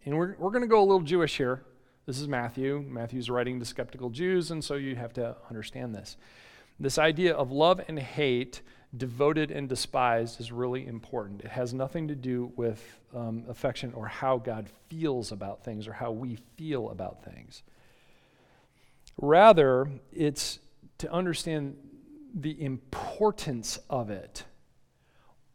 And 0.06 0.18
we're, 0.18 0.36
we're 0.38 0.52
going 0.52 0.62
to 0.62 0.68
go 0.68 0.80
a 0.80 0.86
little 0.86 1.02
Jewish 1.02 1.38
here. 1.38 1.64
This 2.10 2.19
is 2.19 2.28
Matthew. 2.28 2.84
Matthew's 2.89 3.30
writing 3.30 3.60
to 3.60 3.65
skeptical 3.65 4.10
Jews, 4.10 4.50
and 4.50 4.63
so 4.63 4.74
you 4.74 4.95
have 4.95 5.13
to 5.13 5.36
understand 5.48 5.93
this. 5.93 6.17
This 6.80 6.98
idea 6.98 7.36
of 7.36 7.52
love 7.52 7.80
and 7.88 8.00
hate, 8.00 8.63
devoted 8.98 9.52
and 9.52 9.69
despised, 9.69 10.41
is 10.41 10.52
really 10.52 10.88
important. 10.88 11.41
It 11.41 11.52
has 11.52 11.72
nothing 11.72 12.08
to 12.08 12.15
do 12.15 12.52
with 12.56 12.84
um, 13.13 13.43
affection 13.48 13.93
or 13.93 14.08
how 14.08 14.39
God 14.39 14.69
feels 14.89 15.32
about 15.32 15.63
things 15.63 15.88
or 15.88 15.93
how 15.93 16.10
we 16.10 16.39
feel 16.58 16.89
about 16.89 17.24
things. 17.24 17.62
Rather, 19.22 19.88
it's 20.12 20.58
to 20.98 21.13
understand 21.13 21.78
the 22.34 22.60
importance 22.60 23.78
of 23.88 24.10
it 24.10 24.45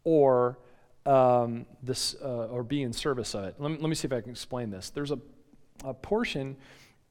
or 0.05 0.57
um, 1.05 1.65
this 1.83 2.15
uh, 2.23 2.47
or 2.47 2.63
be 2.63 2.81
in 2.81 2.93
service 2.93 3.35
of 3.35 3.43
it. 3.43 3.55
Let 3.59 3.71
me, 3.71 3.77
let 3.81 3.89
me 3.89 3.95
see 3.95 4.07
if 4.07 4.13
I 4.13 4.21
can 4.21 4.31
explain 4.31 4.69
this. 4.69 4.89
There's 4.89 5.11
a, 5.11 5.19
a 5.85 5.93
portion 5.93 6.57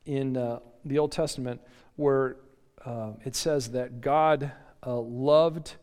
in 0.04 0.37
uh, 0.37 0.60
the 0.84 0.98
Old 0.98 1.12
Testament 1.12 1.60
where 1.96 2.37
uh, 2.84 3.12
it 3.24 3.34
says 3.34 3.70
that 3.70 4.00
God 4.00 4.52
uh, 4.87 4.98
loved 4.98 5.76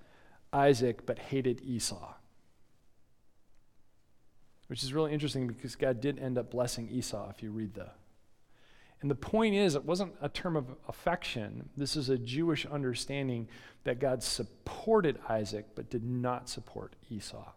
Isaac 0.54 1.06
but 1.06 1.18
hated 1.18 1.62
Esau. 1.62 2.14
Which 4.68 4.84
is 4.84 4.94
really 4.94 5.12
interesting 5.12 5.48
because 5.48 5.76
God 5.76 6.00
did 6.00 6.20
end 6.20 6.38
up 6.38 6.52
blessing 6.52 6.90
Esau 6.90 7.30
if 7.30 7.44
you 7.44 7.52
read 7.52 7.74
the 7.74 7.90
and 9.02 9.10
the 9.10 9.16
point 9.16 9.56
is, 9.56 9.74
it 9.76 9.84
wasn't 9.84 10.14
a 10.22 10.30
term 10.30 10.56
of 10.56 10.76
affection. 10.88 11.70
This 11.76 11.96
is 11.96 12.10
a 12.10 12.20
Jewish 12.20 12.68
understanding 12.68 13.48
that 13.84 14.00
God 14.00 14.22
supported 14.22 15.20
Isaac 15.28 15.70
but 15.74 15.90
did 15.90 16.04
not 16.04 16.48
support 16.48 16.96
Esau. 17.10 17.52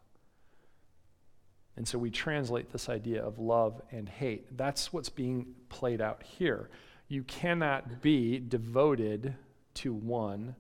And 1.77 1.87
so 1.87 1.99
we 1.99 2.11
translate 2.11 2.71
this 2.71 2.89
idea 2.89 3.23
of 3.23 3.39
love 3.39 3.83
and 3.91 4.09
hate. 4.09 4.57
That's 4.57 4.93
what's 4.93 5.09
being 5.09 5.55
played 5.69 6.01
out 6.01 6.23
here. 6.23 6.71
You 7.09 7.25
cannot 7.25 8.01
be 8.01 8.39
devoted 8.39 9.35
to 9.75 9.93
one. 9.93 10.55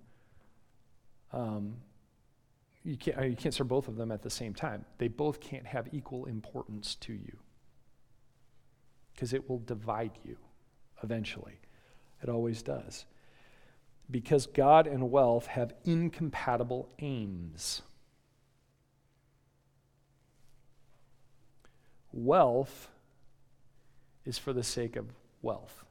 Um, 1.33 1.77
you, 2.83 2.96
can't, 2.96 3.31
you 3.31 3.37
can't 3.37 3.55
serve 3.55 3.68
both 3.68 3.88
of 3.88 3.96
them 3.96 4.11
at 4.11 4.22
the 4.22 4.31
same 4.31 4.55
time. 4.55 4.85
They 4.98 5.09
both 5.09 5.40
can't 5.40 5.66
have 5.66 5.88
equal 5.92 6.27
importance 6.27 6.96
to 6.96 7.12
you 7.12 7.38
because 9.14 9.33
it 9.33 9.48
will 9.48 9.61
divide 9.61 10.18
you 10.24 10.37
eventually. 11.03 11.61
It 12.22 12.29
always 12.29 12.62
does. 12.62 13.07
Because 14.11 14.46
God 14.46 14.87
and 14.87 15.11
wealth 15.11 15.46
have 15.46 15.74
incompatible 15.85 16.88
aims. 16.98 17.83
Wealth 22.14 22.88
is 24.24 24.38
for 24.38 24.53
the 24.53 24.62
sake 24.62 24.94
of 24.94 25.07
wealth. 25.42 25.85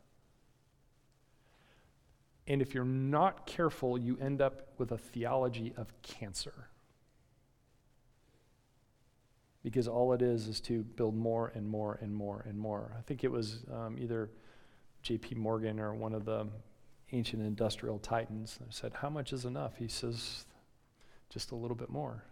And 2.48 2.62
if 2.62 2.74
you're 2.74 2.86
not 2.86 3.46
careful, 3.46 3.98
you 3.98 4.18
end 4.22 4.42
up 4.42 4.70
with 4.78 4.94
a 4.94 4.98
theology 4.98 5.74
of 5.76 5.88
cancer. 6.02 6.70
Because 9.64 9.88
all 9.88 10.14
it 10.14 10.22
is 10.22 10.48
is 10.48 10.62
to 10.62 10.84
build 10.84 11.16
more 11.16 11.52
and 11.56 11.68
more 11.68 12.00
and 12.02 12.16
more 12.16 12.46
and 12.48 12.58
more. 12.58 12.96
I 12.98 13.02
think 13.02 13.26
it 13.26 13.32
was 13.32 13.60
um, 13.72 13.98
either 14.00 14.30
J.P. 15.02 15.36
Morgan 15.36 15.78
or 15.80 15.94
one 15.94 16.14
of 16.14 16.24
the 16.24 16.48
ancient 17.12 17.42
industrial 17.42 18.00
titans. 18.00 18.58
that 18.60 18.74
said, 18.74 18.94
How 18.96 19.10
much 19.10 19.34
is 19.34 19.44
enough? 19.44 19.78
He 19.78 19.90
says, 19.90 20.46
Just 21.30 21.52
a 21.52 21.56
little 21.56 21.76
bit 21.76 21.90
more. 21.90 22.24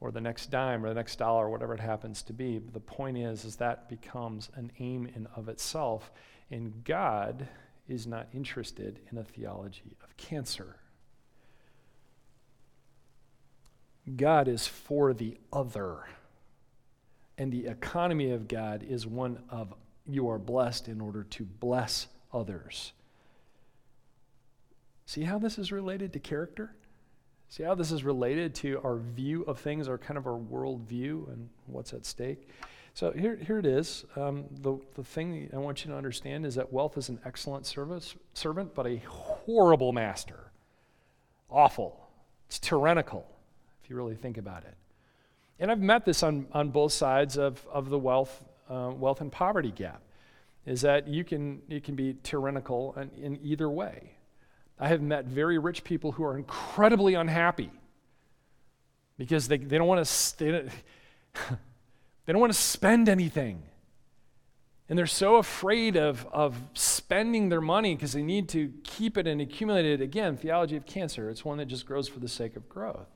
Or 0.00 0.10
the 0.12 0.20
next 0.20 0.50
dime 0.50 0.84
or 0.84 0.88
the 0.88 0.94
next 0.94 1.16
dollar, 1.16 1.46
or 1.46 1.50
whatever 1.50 1.74
it 1.74 1.80
happens 1.80 2.22
to 2.24 2.32
be. 2.32 2.58
But 2.58 2.72
the 2.72 2.80
point 2.80 3.18
is, 3.18 3.44
is 3.44 3.56
that 3.56 3.88
becomes 3.88 4.48
an 4.54 4.70
aim 4.78 5.10
in 5.14 5.26
of 5.34 5.48
itself. 5.48 6.12
And 6.50 6.84
God 6.84 7.48
is 7.88 8.06
not 8.06 8.28
interested 8.32 9.00
in 9.10 9.18
a 9.18 9.24
theology 9.24 9.96
of 10.04 10.16
cancer. 10.16 10.76
God 14.16 14.48
is 14.48 14.66
for 14.66 15.12
the 15.12 15.36
other. 15.52 16.06
And 17.36 17.52
the 17.52 17.66
economy 17.66 18.30
of 18.30 18.48
God 18.48 18.82
is 18.82 19.06
one 19.06 19.38
of 19.50 19.74
you 20.06 20.28
are 20.30 20.38
blessed 20.38 20.88
in 20.88 21.00
order 21.00 21.24
to 21.24 21.44
bless 21.44 22.06
others. 22.32 22.92
See 25.06 25.24
how 25.24 25.38
this 25.38 25.58
is 25.58 25.70
related 25.70 26.12
to 26.14 26.18
character? 26.18 26.74
See 27.48 27.62
how 27.62 27.74
this 27.74 27.92
is 27.92 28.04
related 28.04 28.54
to 28.56 28.80
our 28.84 28.96
view 28.96 29.42
of 29.42 29.58
things, 29.58 29.88
our 29.88 29.98
kind 29.98 30.18
of 30.18 30.26
our 30.26 30.38
worldview 30.38 31.32
and 31.32 31.48
what's 31.66 31.92
at 31.92 32.04
stake? 32.04 32.48
So 32.94 33.10
here, 33.12 33.36
here 33.36 33.58
it 33.58 33.66
is. 33.66 34.04
Um, 34.16 34.44
the, 34.60 34.78
the 34.94 35.04
thing 35.04 35.48
I 35.52 35.56
want 35.58 35.84
you 35.84 35.90
to 35.90 35.96
understand 35.96 36.44
is 36.44 36.56
that 36.56 36.72
wealth 36.72 36.98
is 36.98 37.08
an 37.08 37.20
excellent 37.24 37.64
service, 37.64 38.16
servant, 38.34 38.74
but 38.74 38.86
a 38.86 38.96
horrible 39.06 39.92
master. 39.92 40.50
Awful. 41.50 42.08
It's 42.48 42.58
tyrannical, 42.58 43.26
if 43.82 43.88
you 43.88 43.96
really 43.96 44.16
think 44.16 44.36
about 44.36 44.64
it. 44.64 44.74
And 45.58 45.70
I've 45.70 45.80
met 45.80 46.04
this 46.04 46.22
on, 46.22 46.46
on 46.52 46.70
both 46.70 46.92
sides 46.92 47.38
of, 47.38 47.66
of 47.72 47.88
the 47.88 47.98
wealth 47.98 48.42
uh, 48.70 48.90
wealth 48.94 49.20
and 49.20 49.32
poverty 49.32 49.70
gap 49.70 50.02
is 50.66 50.82
that 50.82 51.08
you 51.08 51.24
can, 51.24 51.62
it 51.68 51.84
can 51.84 51.94
be 51.94 52.16
tyrannical 52.22 52.94
in, 52.94 53.10
in 53.22 53.38
either 53.42 53.70
way. 53.70 54.12
I 54.78 54.88
have 54.88 55.02
met 55.02 55.24
very 55.24 55.58
rich 55.58 55.84
people 55.84 56.12
who 56.12 56.24
are 56.24 56.36
incredibly 56.36 57.14
unhappy 57.14 57.70
because 59.16 59.48
they, 59.48 59.58
they 59.58 59.78
don't 59.78 59.88
want 59.88 60.04
to 60.04 60.38
they 60.38 60.50
don't, 60.50 60.68
they 62.26 62.32
don't 62.32 62.40
want 62.40 62.52
to 62.52 62.58
spend 62.58 63.08
anything. 63.08 63.62
And 64.88 64.98
they're 64.98 65.06
so 65.06 65.36
afraid 65.36 65.96
of, 65.96 66.26
of 66.32 66.56
spending 66.72 67.50
their 67.50 67.60
money 67.60 67.94
because 67.94 68.12
they 68.12 68.22
need 68.22 68.48
to 68.50 68.72
keep 68.84 69.18
it 69.18 69.26
and 69.26 69.40
accumulate 69.40 69.84
it. 69.84 70.00
Again, 70.00 70.36
theology 70.36 70.76
of 70.76 70.86
cancer, 70.86 71.28
it's 71.28 71.44
one 71.44 71.58
that 71.58 71.66
just 71.66 71.84
grows 71.84 72.08
for 72.08 72.20
the 72.20 72.28
sake 72.28 72.56
of 72.56 72.68
growth. 72.70 73.08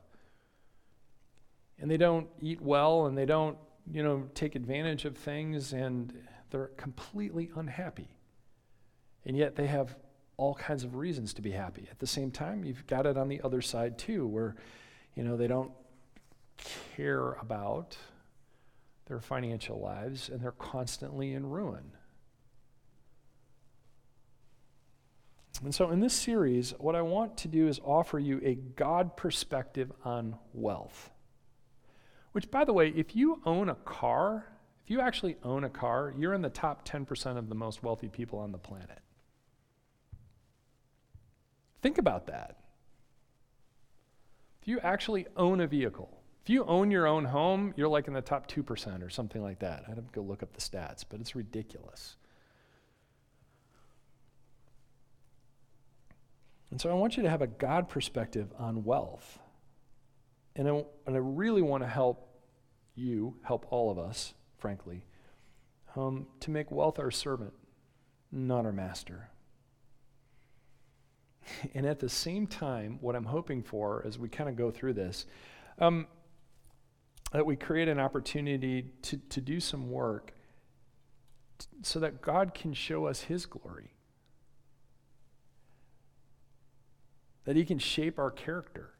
And 1.79 1.89
they 1.89 1.97
don't 1.97 2.27
eat 2.39 2.61
well 2.61 3.07
and 3.07 3.17
they 3.17 3.25
don't 3.25 3.57
you 3.91 4.03
know, 4.03 4.29
take 4.33 4.55
advantage 4.55 5.05
of 5.05 5.17
things 5.17 5.73
and 5.73 6.13
they're 6.51 6.67
completely 6.77 7.51
unhappy. 7.55 8.07
And 9.25 9.35
yet 9.35 9.55
they 9.55 9.67
have 9.67 9.95
all 10.43 10.55
kinds 10.55 10.83
of 10.83 10.95
reasons 10.95 11.33
to 11.33 11.41
be 11.41 11.51
happy. 11.51 11.87
At 11.89 11.99
the 11.99 12.07
same 12.07 12.29
time, 12.29 12.65
you've 12.65 12.85
got 12.85 13.05
it 13.05 13.17
on 13.17 13.29
the 13.29 13.39
other 13.45 13.61
side 13.61 13.97
too, 13.97 14.27
where, 14.27 14.55
you 15.15 15.23
know, 15.23 15.37
they 15.37 15.47
don't 15.47 15.71
care 16.97 17.31
about 17.41 17.95
their 19.05 19.21
financial 19.21 19.79
lives 19.79 20.27
and 20.27 20.41
they're 20.41 20.51
constantly 20.51 21.31
in 21.31 21.49
ruin. 21.49 21.93
And 25.63 25.73
so, 25.73 25.91
in 25.91 26.01
this 26.01 26.13
series, 26.13 26.71
what 26.77 26.93
I 26.93 27.01
want 27.03 27.37
to 27.37 27.47
do 27.47 27.69
is 27.69 27.79
offer 27.81 28.19
you 28.19 28.41
a 28.43 28.55
God 28.55 29.15
perspective 29.15 29.93
on 30.03 30.35
wealth. 30.51 31.09
Which, 32.33 32.51
by 32.51 32.65
the 32.65 32.73
way, 32.73 32.89
if 32.89 33.15
you 33.15 33.41
own 33.45 33.69
a 33.69 33.75
car, 33.75 34.45
if 34.83 34.91
you 34.91 34.99
actually 34.99 35.37
own 35.41 35.63
a 35.63 35.69
car, 35.69 36.13
you're 36.17 36.33
in 36.33 36.41
the 36.41 36.49
top 36.49 36.85
10% 36.85 37.37
of 37.37 37.47
the 37.47 37.55
most 37.55 37.81
wealthy 37.81 38.09
people 38.09 38.39
on 38.39 38.51
the 38.51 38.57
planet. 38.57 38.99
Think 41.83 41.97
about 41.97 42.27
that. 42.27 42.55
If 44.61 44.69
you 44.69 44.79
actually 44.79 45.27
own 45.35 45.59
a 45.59 45.67
vehicle, 45.67 46.17
if 46.41 46.49
you 46.49 46.63
own 46.63 46.89
your 46.89 47.05
own 47.05 47.25
home, 47.25 47.73
you're 47.75 47.89
like 47.89 48.07
in 48.07 48.13
the 48.13 48.21
top 48.21 48.47
2% 48.47 49.03
or 49.05 49.09
something 49.09 49.43
like 49.43 49.59
that. 49.59 49.83
I'd 49.87 49.97
have 49.97 50.07
to 50.07 50.13
go 50.13 50.21
look 50.21 50.41
up 50.41 50.53
the 50.53 50.61
stats, 50.61 51.03
but 51.07 51.19
it's 51.19 51.35
ridiculous. 51.35 52.15
And 56.71 56.79
so 56.79 56.89
I 56.89 56.93
want 56.93 57.17
you 57.17 57.23
to 57.23 57.29
have 57.29 57.41
a 57.41 57.47
God 57.47 57.89
perspective 57.89 58.47
on 58.57 58.85
wealth. 58.85 59.39
And 60.55 60.69
I, 60.69 60.85
and 61.05 61.15
I 61.15 61.19
really 61.19 61.61
want 61.61 61.83
to 61.83 61.89
help 61.89 62.29
you, 62.95 63.35
help 63.43 63.65
all 63.69 63.91
of 63.91 63.99
us, 63.99 64.33
frankly, 64.57 65.03
um, 65.97 66.27
to 66.39 66.49
make 66.49 66.71
wealth 66.71 66.97
our 66.97 67.11
servant, 67.11 67.53
not 68.31 68.65
our 68.65 68.71
master. 68.71 69.29
And 71.73 71.85
at 71.85 71.99
the 71.99 72.09
same 72.09 72.47
time, 72.47 72.97
what 73.01 73.15
I'm 73.15 73.25
hoping 73.25 73.63
for 73.63 74.03
as 74.05 74.17
we 74.17 74.29
kind 74.29 74.49
of 74.49 74.55
go 74.55 74.71
through 74.71 74.93
this, 74.93 75.25
um, 75.79 76.07
that 77.31 77.45
we 77.45 77.55
create 77.55 77.87
an 77.87 77.99
opportunity 77.99 78.91
to, 79.01 79.17
to 79.17 79.41
do 79.41 79.59
some 79.59 79.89
work 79.89 80.33
t- 81.57 81.67
so 81.81 81.99
that 81.99 82.21
God 82.21 82.53
can 82.53 82.73
show 82.73 83.05
us 83.05 83.21
His 83.21 83.45
glory, 83.45 83.91
that 87.45 87.55
He 87.55 87.65
can 87.65 87.79
shape 87.79 88.19
our 88.19 88.31
character. 88.31 88.91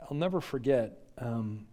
I'll 0.00 0.16
never 0.16 0.40
forget. 0.40 0.98
Um, 1.18 1.66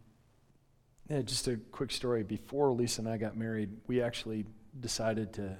yeah, 1.10 1.22
just 1.22 1.48
a 1.48 1.58
quick 1.72 1.91
story. 1.91 2.24
Before 2.24 2.72
Lisa 2.72 3.02
and 3.02 3.10
I 3.10 3.18
got 3.18 3.38
married, 3.38 3.70
we 3.88 4.02
actually 4.02 4.46
decided 4.80 5.34
to 5.34 5.56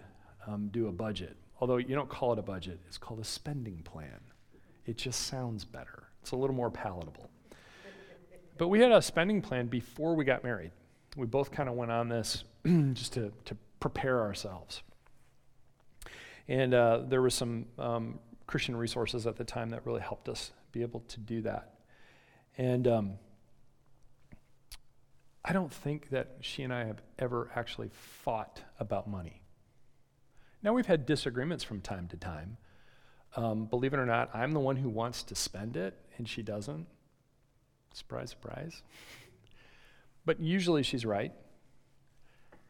um, 0.48 0.70
do 0.70 0.88
a 0.88 0.92
budget. 0.92 1.38
Although 1.60 1.78
you 1.78 1.96
don't 1.96 2.10
call 2.10 2.34
it 2.34 2.40
a 2.40 2.44
budget, 2.44 2.80
it's 2.88 2.98
called 2.98 3.20
a 3.20 3.24
spending 3.24 3.82
plan. 3.84 4.20
It 4.86 4.98
just 4.98 5.28
sounds 5.28 5.66
better, 5.66 6.04
it's 6.22 6.32
a 6.32 6.36
little 6.36 6.56
more 6.56 6.70
palatable. 6.70 7.30
But 8.58 8.70
we 8.70 8.80
had 8.80 8.92
a 8.92 9.02
spending 9.02 9.42
plan 9.42 9.68
before 9.68 10.16
we 10.16 10.24
got 10.24 10.44
married. 10.44 10.72
We 11.18 11.26
both 11.26 11.52
kind 11.52 11.68
of 11.68 11.76
went 11.76 11.92
on 11.92 12.08
this 12.08 12.46
just 12.94 13.14
to, 13.14 13.32
to 13.46 13.58
prepare 13.80 14.22
ourselves. 14.22 14.82
And 16.48 16.74
uh, 16.74 17.02
there 17.08 17.22
were 17.22 17.30
some 17.30 17.66
um, 17.78 18.20
Christian 18.48 18.76
resources 18.76 19.28
at 19.28 19.36
the 19.36 19.44
time 19.44 19.70
that 19.72 19.86
really 19.86 20.02
helped 20.02 20.30
us 20.30 20.52
be 20.72 20.82
able 20.82 21.02
to 21.02 21.20
do 21.20 21.42
that. 21.42 21.74
And 22.58 22.88
um, 22.88 23.14
I 25.48 25.54
don't 25.54 25.72
think 25.72 26.10
that 26.10 26.38
she 26.42 26.64
and 26.64 26.74
I 26.74 26.86
have 26.86 27.04
ever 27.20 27.52
actually 27.56 27.90
fought 27.94 28.64
about 28.80 29.08
money. 29.08 29.44
Now, 30.64 30.74
we've 30.74 30.88
had 30.88 31.06
disagreements 31.06 31.64
from 31.64 31.82
time 31.82 32.08
to 32.08 32.18
time. 32.18 32.58
Um, 33.36 33.66
believe 33.66 33.94
it 33.94 34.00
or 34.00 34.08
not, 34.08 34.32
I'm 34.34 34.54
the 34.54 34.60
one 34.60 34.76
who 34.76 34.90
wants 34.90 35.22
to 35.24 35.36
spend 35.36 35.78
it, 35.78 35.94
and 36.18 36.28
she 36.28 36.42
doesn't. 36.42 36.88
Surprise, 37.94 38.32
surprise. 38.32 38.82
but 40.26 40.40
usually 40.40 40.82
she's 40.82 41.06
right. 41.06 41.32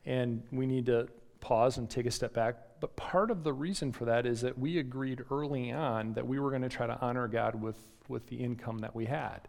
And 0.06 0.44
we 0.52 0.66
need 0.66 0.88
to 0.88 1.08
pause 1.40 1.78
and 1.78 1.90
take 1.90 2.06
a 2.06 2.12
step 2.12 2.34
back. 2.34 2.58
But 2.82 2.98
part 2.98 3.32
of 3.32 3.46
the 3.46 3.54
reason 3.54 3.94
for 3.94 4.04
that 4.04 4.26
is 4.26 4.42
that 4.42 4.58
we 4.58 4.80
agreed 4.80 5.24
early 5.32 5.72
on 5.72 6.14
that 6.16 6.28
we 6.28 6.40
were 6.40 6.50
going 6.50 6.62
to 6.62 6.70
try 6.70 6.88
to 6.88 7.00
honor 7.00 7.30
God 7.30 7.56
with, 7.56 7.78
with 8.10 8.28
the 8.28 8.36
income 8.36 8.80
that 8.80 8.94
we 8.94 9.06
had 9.06 9.48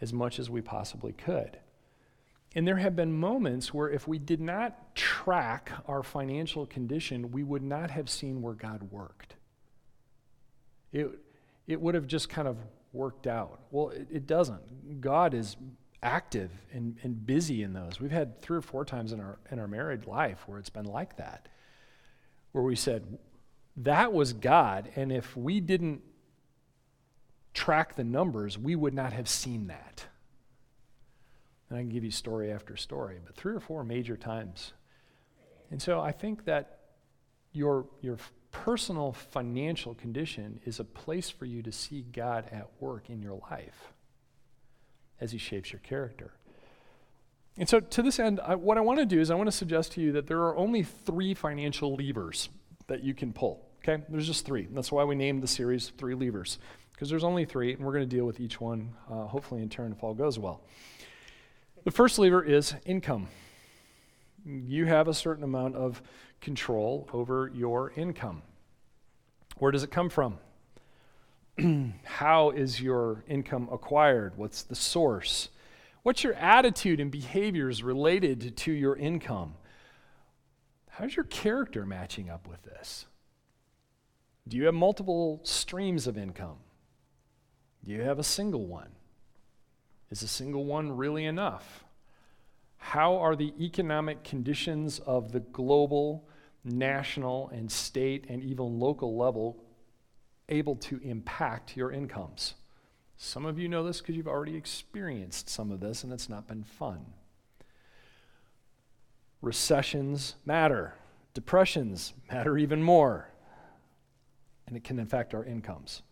as 0.00 0.14
much 0.14 0.38
as 0.38 0.48
we 0.48 0.62
possibly 0.62 1.12
could. 1.12 1.58
And 2.54 2.66
there 2.66 2.78
have 2.78 2.96
been 2.96 3.12
moments 3.12 3.72
where 3.72 3.88
if 3.88 4.08
we 4.08 4.18
did 4.18 4.40
not 4.40 4.94
track 4.96 5.70
our 5.86 6.02
financial 6.02 6.66
condition, 6.66 7.30
we 7.30 7.44
would 7.44 7.62
not 7.62 7.90
have 7.90 8.10
seen 8.10 8.42
where 8.42 8.54
God 8.54 8.90
worked. 8.90 9.36
It, 10.92 11.08
it 11.68 11.80
would 11.80 11.94
have 11.94 12.08
just 12.08 12.28
kind 12.28 12.48
of 12.48 12.56
worked 12.92 13.28
out. 13.28 13.60
Well, 13.70 13.90
it, 13.90 14.08
it 14.10 14.26
doesn't. 14.26 15.00
God 15.00 15.32
is 15.32 15.56
active 16.02 16.50
and, 16.72 16.96
and 17.02 17.24
busy 17.24 17.62
in 17.62 17.72
those. 17.72 18.00
We've 18.00 18.10
had 18.10 18.42
three 18.42 18.58
or 18.58 18.62
four 18.62 18.84
times 18.84 19.12
in 19.12 19.20
our, 19.20 19.38
in 19.50 19.60
our 19.60 19.68
married 19.68 20.06
life 20.06 20.42
where 20.46 20.58
it's 20.58 20.70
been 20.70 20.86
like 20.86 21.18
that, 21.18 21.48
where 22.50 22.64
we 22.64 22.74
said, 22.74 23.18
that 23.76 24.12
was 24.12 24.32
God, 24.32 24.90
and 24.96 25.12
if 25.12 25.36
we 25.36 25.60
didn't 25.60 26.02
track 27.54 27.94
the 27.94 28.04
numbers, 28.04 28.58
we 28.58 28.74
would 28.74 28.94
not 28.94 29.12
have 29.12 29.28
seen 29.28 29.68
that. 29.68 30.06
And 31.70 31.78
I 31.78 31.82
can 31.82 31.88
give 31.88 32.04
you 32.04 32.10
story 32.10 32.52
after 32.52 32.76
story, 32.76 33.18
but 33.24 33.36
three 33.36 33.54
or 33.54 33.60
four 33.60 33.84
major 33.84 34.16
times. 34.16 34.72
And 35.70 35.80
so 35.80 36.00
I 36.00 36.12
think 36.12 36.44
that 36.44 36.80
your, 37.52 37.86
your 38.02 38.18
personal 38.52 39.12
financial 39.12 39.94
condition 39.94 40.60
is 40.64 40.80
a 40.80 40.84
place 40.84 41.30
for 41.30 41.46
you 41.46 41.62
to 41.62 41.72
see 41.72 42.04
God 42.12 42.46
at 42.52 42.68
work 42.80 43.08
in 43.08 43.22
your 43.22 43.40
life 43.50 43.92
as 45.20 45.32
He 45.32 45.38
shapes 45.38 45.72
your 45.72 45.80
character. 45.80 46.32
And 47.56 47.68
so, 47.68 47.80
to 47.80 48.02
this 48.02 48.18
end, 48.18 48.40
I, 48.40 48.54
what 48.54 48.78
I 48.78 48.80
want 48.80 49.00
to 49.00 49.06
do 49.06 49.20
is 49.20 49.30
I 49.30 49.34
want 49.34 49.48
to 49.48 49.56
suggest 49.56 49.92
to 49.92 50.00
you 50.00 50.12
that 50.12 50.26
there 50.26 50.40
are 50.40 50.56
only 50.56 50.82
three 50.82 51.34
financial 51.34 51.94
levers 51.94 52.48
that 52.86 53.02
you 53.04 53.12
can 53.12 53.32
pull. 53.32 53.66
Okay? 53.82 54.02
There's 54.08 54.26
just 54.26 54.46
three. 54.46 54.68
That's 54.70 54.92
why 54.92 55.04
we 55.04 55.14
named 55.14 55.42
the 55.42 55.48
series 55.48 55.90
Three 55.98 56.14
Levers, 56.14 56.58
because 56.92 57.10
there's 57.10 57.24
only 57.24 57.44
three, 57.44 57.74
and 57.74 57.84
we're 57.84 57.92
going 57.92 58.08
to 58.08 58.16
deal 58.16 58.24
with 58.24 58.40
each 58.40 58.60
one, 58.60 58.94
uh, 59.10 59.24
hopefully, 59.24 59.62
in 59.62 59.68
turn, 59.68 59.92
if 59.92 60.02
all 60.02 60.14
goes 60.14 60.38
well. 60.38 60.62
The 61.84 61.90
first 61.90 62.18
lever 62.18 62.42
is 62.42 62.74
income. 62.84 63.28
You 64.44 64.86
have 64.86 65.08
a 65.08 65.14
certain 65.14 65.44
amount 65.44 65.76
of 65.76 66.02
control 66.40 67.08
over 67.12 67.50
your 67.54 67.92
income. 67.96 68.42
Where 69.56 69.72
does 69.72 69.82
it 69.82 69.90
come 69.90 70.10
from? 70.10 70.38
How 72.04 72.50
is 72.50 72.80
your 72.80 73.24
income 73.28 73.68
acquired? 73.72 74.36
What's 74.36 74.62
the 74.62 74.74
source? 74.74 75.48
What's 76.02 76.22
your 76.22 76.34
attitude 76.34 77.00
and 77.00 77.10
behaviors 77.10 77.82
related 77.82 78.56
to 78.58 78.72
your 78.72 78.96
income? 78.96 79.54
How's 80.88 81.16
your 81.16 81.26
character 81.26 81.86
matching 81.86 82.28
up 82.28 82.46
with 82.46 82.62
this? 82.62 83.06
Do 84.48 84.56
you 84.56 84.66
have 84.66 84.74
multiple 84.74 85.40
streams 85.44 86.06
of 86.06 86.18
income? 86.18 86.56
Do 87.84 87.92
you 87.92 88.02
have 88.02 88.18
a 88.18 88.24
single 88.24 88.66
one? 88.66 88.90
Is 90.10 90.22
a 90.22 90.28
single 90.28 90.64
one 90.64 90.96
really 90.96 91.24
enough? 91.24 91.84
How 92.78 93.16
are 93.16 93.36
the 93.36 93.54
economic 93.60 94.24
conditions 94.24 94.98
of 95.00 95.32
the 95.32 95.40
global, 95.40 96.28
national, 96.64 97.48
and 97.50 97.70
state, 97.70 98.24
and 98.28 98.42
even 98.42 98.80
local 98.80 99.16
level 99.16 99.62
able 100.48 100.74
to 100.76 100.98
impact 101.04 101.76
your 101.76 101.92
incomes? 101.92 102.54
Some 103.16 103.44
of 103.44 103.58
you 103.58 103.68
know 103.68 103.84
this 103.84 104.00
because 104.00 104.16
you've 104.16 104.26
already 104.26 104.56
experienced 104.56 105.48
some 105.48 105.70
of 105.70 105.80
this, 105.80 106.02
and 106.02 106.12
it's 106.12 106.28
not 106.28 106.48
been 106.48 106.64
fun. 106.64 107.04
Recessions 109.42 110.34
matter, 110.44 110.94
depressions 111.34 112.14
matter 112.32 112.58
even 112.58 112.82
more, 112.82 113.30
and 114.66 114.76
it 114.76 114.84
can 114.84 114.98
affect 114.98 115.34
our 115.34 115.44
incomes. 115.44 116.02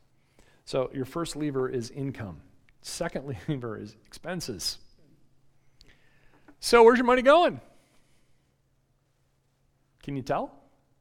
So, 0.67 0.91
your 0.93 1.07
first 1.07 1.35
lever 1.35 1.69
is 1.69 1.91
income. 1.91 2.43
Second 2.83 3.37
lever 3.49 3.79
is 3.79 3.97
expenses. 4.07 4.79
So, 6.61 6.83
where's 6.83 6.99
your 6.99 7.07
money 7.07 7.23
going? 7.23 7.61
Can 10.03 10.17
you 10.17 10.23
tell? 10.23 10.53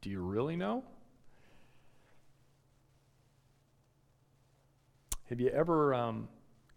Do 0.02 0.10
you 0.10 0.20
really 0.20 0.56
know? 0.56 0.84
Have 5.30 5.42
you 5.42 5.50
ever 5.50 5.94
um, 5.94 6.30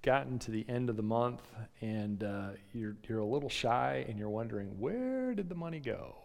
gotten 0.02 0.38
to 0.40 0.50
the 0.50 0.64
end 0.68 0.90
of 0.90 0.96
the 0.96 1.02
month 1.02 1.42
and 1.80 2.24
uh, 2.24 2.48
you're, 2.72 2.96
you're 3.08 3.20
a 3.20 3.24
little 3.24 3.48
shy 3.48 4.04
and 4.08 4.18
you're 4.18 4.30
wondering, 4.30 4.68
where 4.78 5.34
did 5.34 5.48
the 5.48 5.54
money 5.54 5.78
go? 5.78 6.16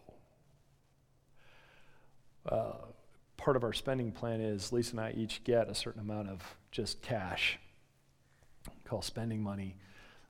Uh, 2.50 2.74
part 3.38 3.58
of 3.58 3.64
our 3.64 3.74
spending 3.74 4.12
plan 4.12 4.42
is 4.42 4.72
Lisa 4.72 4.92
and 4.92 5.02
I 5.02 5.12
each 5.12 5.44
get 5.44 5.70
a 5.70 5.76
certain 5.76 6.02
amount 6.02 6.30
of 6.30 6.42
just 6.72 7.02
cash 7.02 7.60
call 8.96 9.02
spending 9.02 9.44
money. 9.44 9.76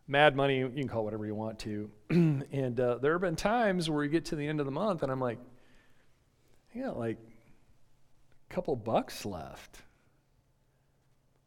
Mad 0.08 0.36
money, 0.36 0.58
you 0.58 0.70
can 0.70 0.88
call 0.88 1.04
whatever 1.04 1.26
you 1.26 1.36
want 1.36 1.60
to. 1.60 1.92
and 2.10 2.80
uh, 2.80 2.98
there 2.98 3.12
have 3.12 3.22
been 3.22 3.36
times 3.36 3.92
where 3.92 4.04
you 4.04 4.10
get 4.10 4.26
to 4.26 4.36
the 4.36 4.48
end 4.48 4.60
of 4.60 4.66
the 4.66 4.72
month 4.72 5.04
and 5.04 5.12
I'm 5.12 5.20
like, 5.20 5.38
I 6.74 6.80
got 6.80 6.98
like 6.98 7.18
a 8.50 8.54
couple 8.54 8.76
bucks 8.76 9.24
left. 9.24 9.84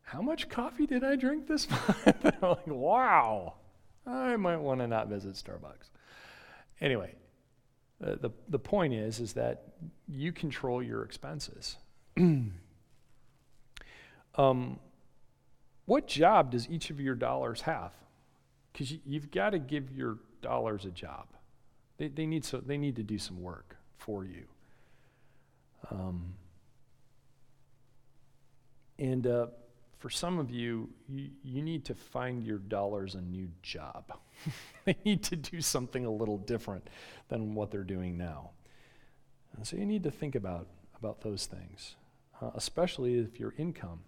How 0.02 0.22
much 0.22 0.48
coffee 0.48 0.87
did 0.87 1.02
I 1.02 1.16
drink 1.16 1.48
this 1.48 1.68
month? 1.70 2.24
I'm 2.24 2.48
like, 2.48 2.66
wow, 2.68 3.54
I 4.07 4.37
might 4.37 4.59
want 4.59 4.81
to 4.81 4.87
not 4.87 5.09
visit 5.09 5.35
Starbucks. 5.35 5.90
Anyway, 6.81 7.16
uh, 8.04 8.14
the, 8.20 8.31
the 8.48 8.61
point 8.61 8.94
is, 8.94 9.18
is 9.18 9.33
that 9.33 9.64
you 10.07 10.31
control 10.31 10.81
your 10.81 11.02
expenses. 11.02 11.76
um, 14.37 14.78
what 15.88 16.07
job 16.07 16.51
does 16.51 16.68
each 16.68 16.90
of 16.90 17.01
your 17.01 17.14
dollars 17.14 17.62
have? 17.62 17.92
Because 18.70 18.92
you, 18.92 19.01
have 19.14 19.31
got 19.31 19.51
to 19.51 19.59
give 19.59 19.90
your 19.90 20.18
dollars 20.42 20.85
a 20.85 20.90
job. 20.90 21.29
They, 21.96 22.09
they, 22.09 22.27
need 22.27 22.44
so, 22.44 22.59
they 22.59 22.77
need 22.77 22.94
to 22.96 23.03
do 23.03 23.18
some 23.18 23.40
work 23.40 23.74
for 23.96 24.22
you. 24.27 24.44
Um, 25.90 26.35
and 28.98 29.27
uh, 29.27 29.46
for 29.98 30.11
some 30.11 30.38
of 30.38 30.51
you, 30.51 30.90
you, 31.09 31.31
you 31.42 31.62
need 31.62 31.87
to 31.87 31.94
find 31.94 32.44
your 32.44 32.59
dollars 32.59 33.14
a 33.14 33.22
new 33.22 33.48
job. 33.62 34.12
they 34.85 34.96
need 35.07 35.22
to 35.24 35.37
do 35.37 35.62
something 35.62 36.05
a 36.05 36.11
little 36.11 36.37
different 36.37 36.87
than 37.31 37.55
what 37.55 37.70
they're 37.70 37.83
doing 37.83 38.18
now. 38.18 38.51
And 39.57 39.66
so 39.66 39.79
you 39.79 39.87
need 39.87 40.03
to 40.03 40.11
think 40.11 40.35
about, 40.35 40.66
about 40.98 41.22
those 41.22 41.46
things, 41.46 41.96
uh, 42.42 42.51
especially 42.55 43.18
if 43.18 43.40
your 43.40 43.55
income 43.57 44.01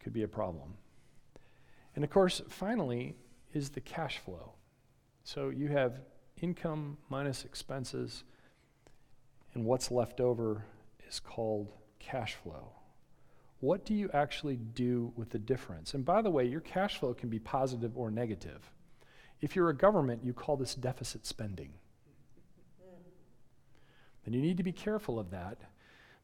could 0.00 0.14
be 0.14 0.22
a 0.22 0.28
problem. 0.28 0.72
And 1.96 2.04
of 2.04 2.10
course, 2.10 2.40
finally, 2.48 3.16
is 3.52 3.70
the 3.70 3.80
cash 3.80 4.18
flow. 4.18 4.52
So 5.24 5.48
you 5.48 5.68
have 5.68 6.02
income 6.40 6.98
minus 7.08 7.44
expenses, 7.44 8.22
and 9.54 9.64
what's 9.64 9.90
left 9.90 10.20
over 10.20 10.64
is 11.08 11.18
called 11.18 11.72
cash 11.98 12.34
flow, 12.34 12.68
What 13.60 13.86
do 13.86 13.94
you 13.94 14.10
actually 14.12 14.56
do 14.56 15.12
with 15.16 15.30
the 15.30 15.38
difference? 15.38 15.94
And 15.94 16.04
by 16.04 16.20
the 16.20 16.30
way, 16.30 16.44
your 16.44 16.60
cash 16.60 16.98
flow 16.98 17.14
can 17.14 17.30
be 17.30 17.38
positive 17.38 17.96
or 17.96 18.10
negative. 18.10 18.70
If 19.40 19.56
you're 19.56 19.70
a 19.70 19.76
government, 19.76 20.22
you 20.22 20.34
call 20.34 20.56
this 20.56 20.74
deficit 20.74 21.26
spending. 21.26 21.72
And 24.24 24.34
you 24.34 24.42
need 24.42 24.58
to 24.58 24.62
be 24.62 24.72
careful 24.72 25.18
of 25.18 25.30
that 25.30 25.58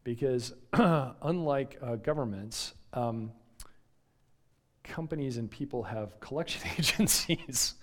because, 0.05 0.53
unlike 0.73 1.79
uh, 1.81 1.97
governments, 1.97 2.75
um, 2.93 3.33
companies 4.85 5.37
and 5.37 5.51
people 5.51 5.83
have 5.83 6.19
collection 6.21 6.63
agencies, 6.79 7.75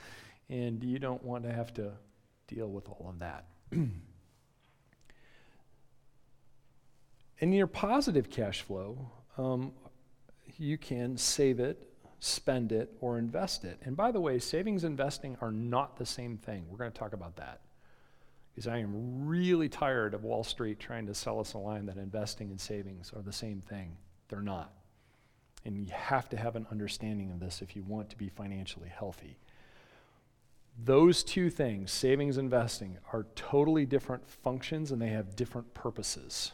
and 0.50 0.84
you 0.84 1.00
don't 1.00 1.24
want 1.24 1.44
to 1.44 1.52
have 1.52 1.74
to 1.76 1.92
deal 2.48 2.68
with 2.68 2.88
all 2.88 3.08
of 3.10 3.20
that. 3.20 3.46
in 7.40 7.54
your 7.54 7.68
positive 7.68 8.30
cash 8.30 8.62
flow, 8.62 9.10
um, 9.38 9.72
you 10.58 10.78
can 10.78 11.18
save 11.18 11.60
it, 11.60 11.90
spend 12.20 12.72
it, 12.72 12.94
or 13.00 13.18
invest 13.18 13.64
it. 13.64 13.80
And 13.84 13.96
by 13.96 14.12
the 14.12 14.20
way, 14.20 14.40
savings 14.40 14.84
and 14.84 14.92
investing 14.92 15.38
are 15.42 15.52
not 15.52 15.98
the 15.98 16.06
same 16.06 16.38
thing. 16.38 16.66
We're 16.70 16.78
going 16.78 16.92
to 16.92 16.98
talk 16.98 17.14
about 17.14 17.38
that. 17.38 17.62
Because 18.54 18.68
I 18.68 18.80
am 18.80 19.26
really 19.26 19.70
tired 19.70 20.14
of 20.14 20.24
Wall 20.24 20.44
Street 20.44 20.80
trying 20.80 21.06
to 21.08 21.14
sell 21.14 21.40
us 21.40 21.54
a 21.54 21.58
line 21.58 21.86
that 21.86 21.96
investing 21.96 22.50
and 22.50 22.60
savings 22.60 23.14
are 23.16 23.22
the 23.22 23.32
same 23.32 23.62
thing. 23.62 23.96
They're 24.28 24.42
not. 24.42 24.74
And 25.66 25.78
you 25.78 25.94
have 25.94 26.30
to 26.30 26.38
have 26.38 26.56
an 26.56 26.66
understanding 26.72 27.32
of 27.32 27.40
this 27.40 27.62
if 27.62 27.76
you 27.76 27.84
want 27.84 28.10
to 28.10 28.18
be 28.18 28.30
financially 28.30 28.90
healthy. 28.90 29.38
Those 30.82 31.24
two 31.24 31.50
things, 31.50 31.92
savings 31.92 32.38
investing, 32.38 32.98
are 33.12 33.28
totally 33.36 33.86
different 33.86 34.28
functions 34.30 34.92
and 34.92 35.02
they 35.02 35.10
have 35.10 35.36
different 35.36 35.74
purposes. 35.74 36.54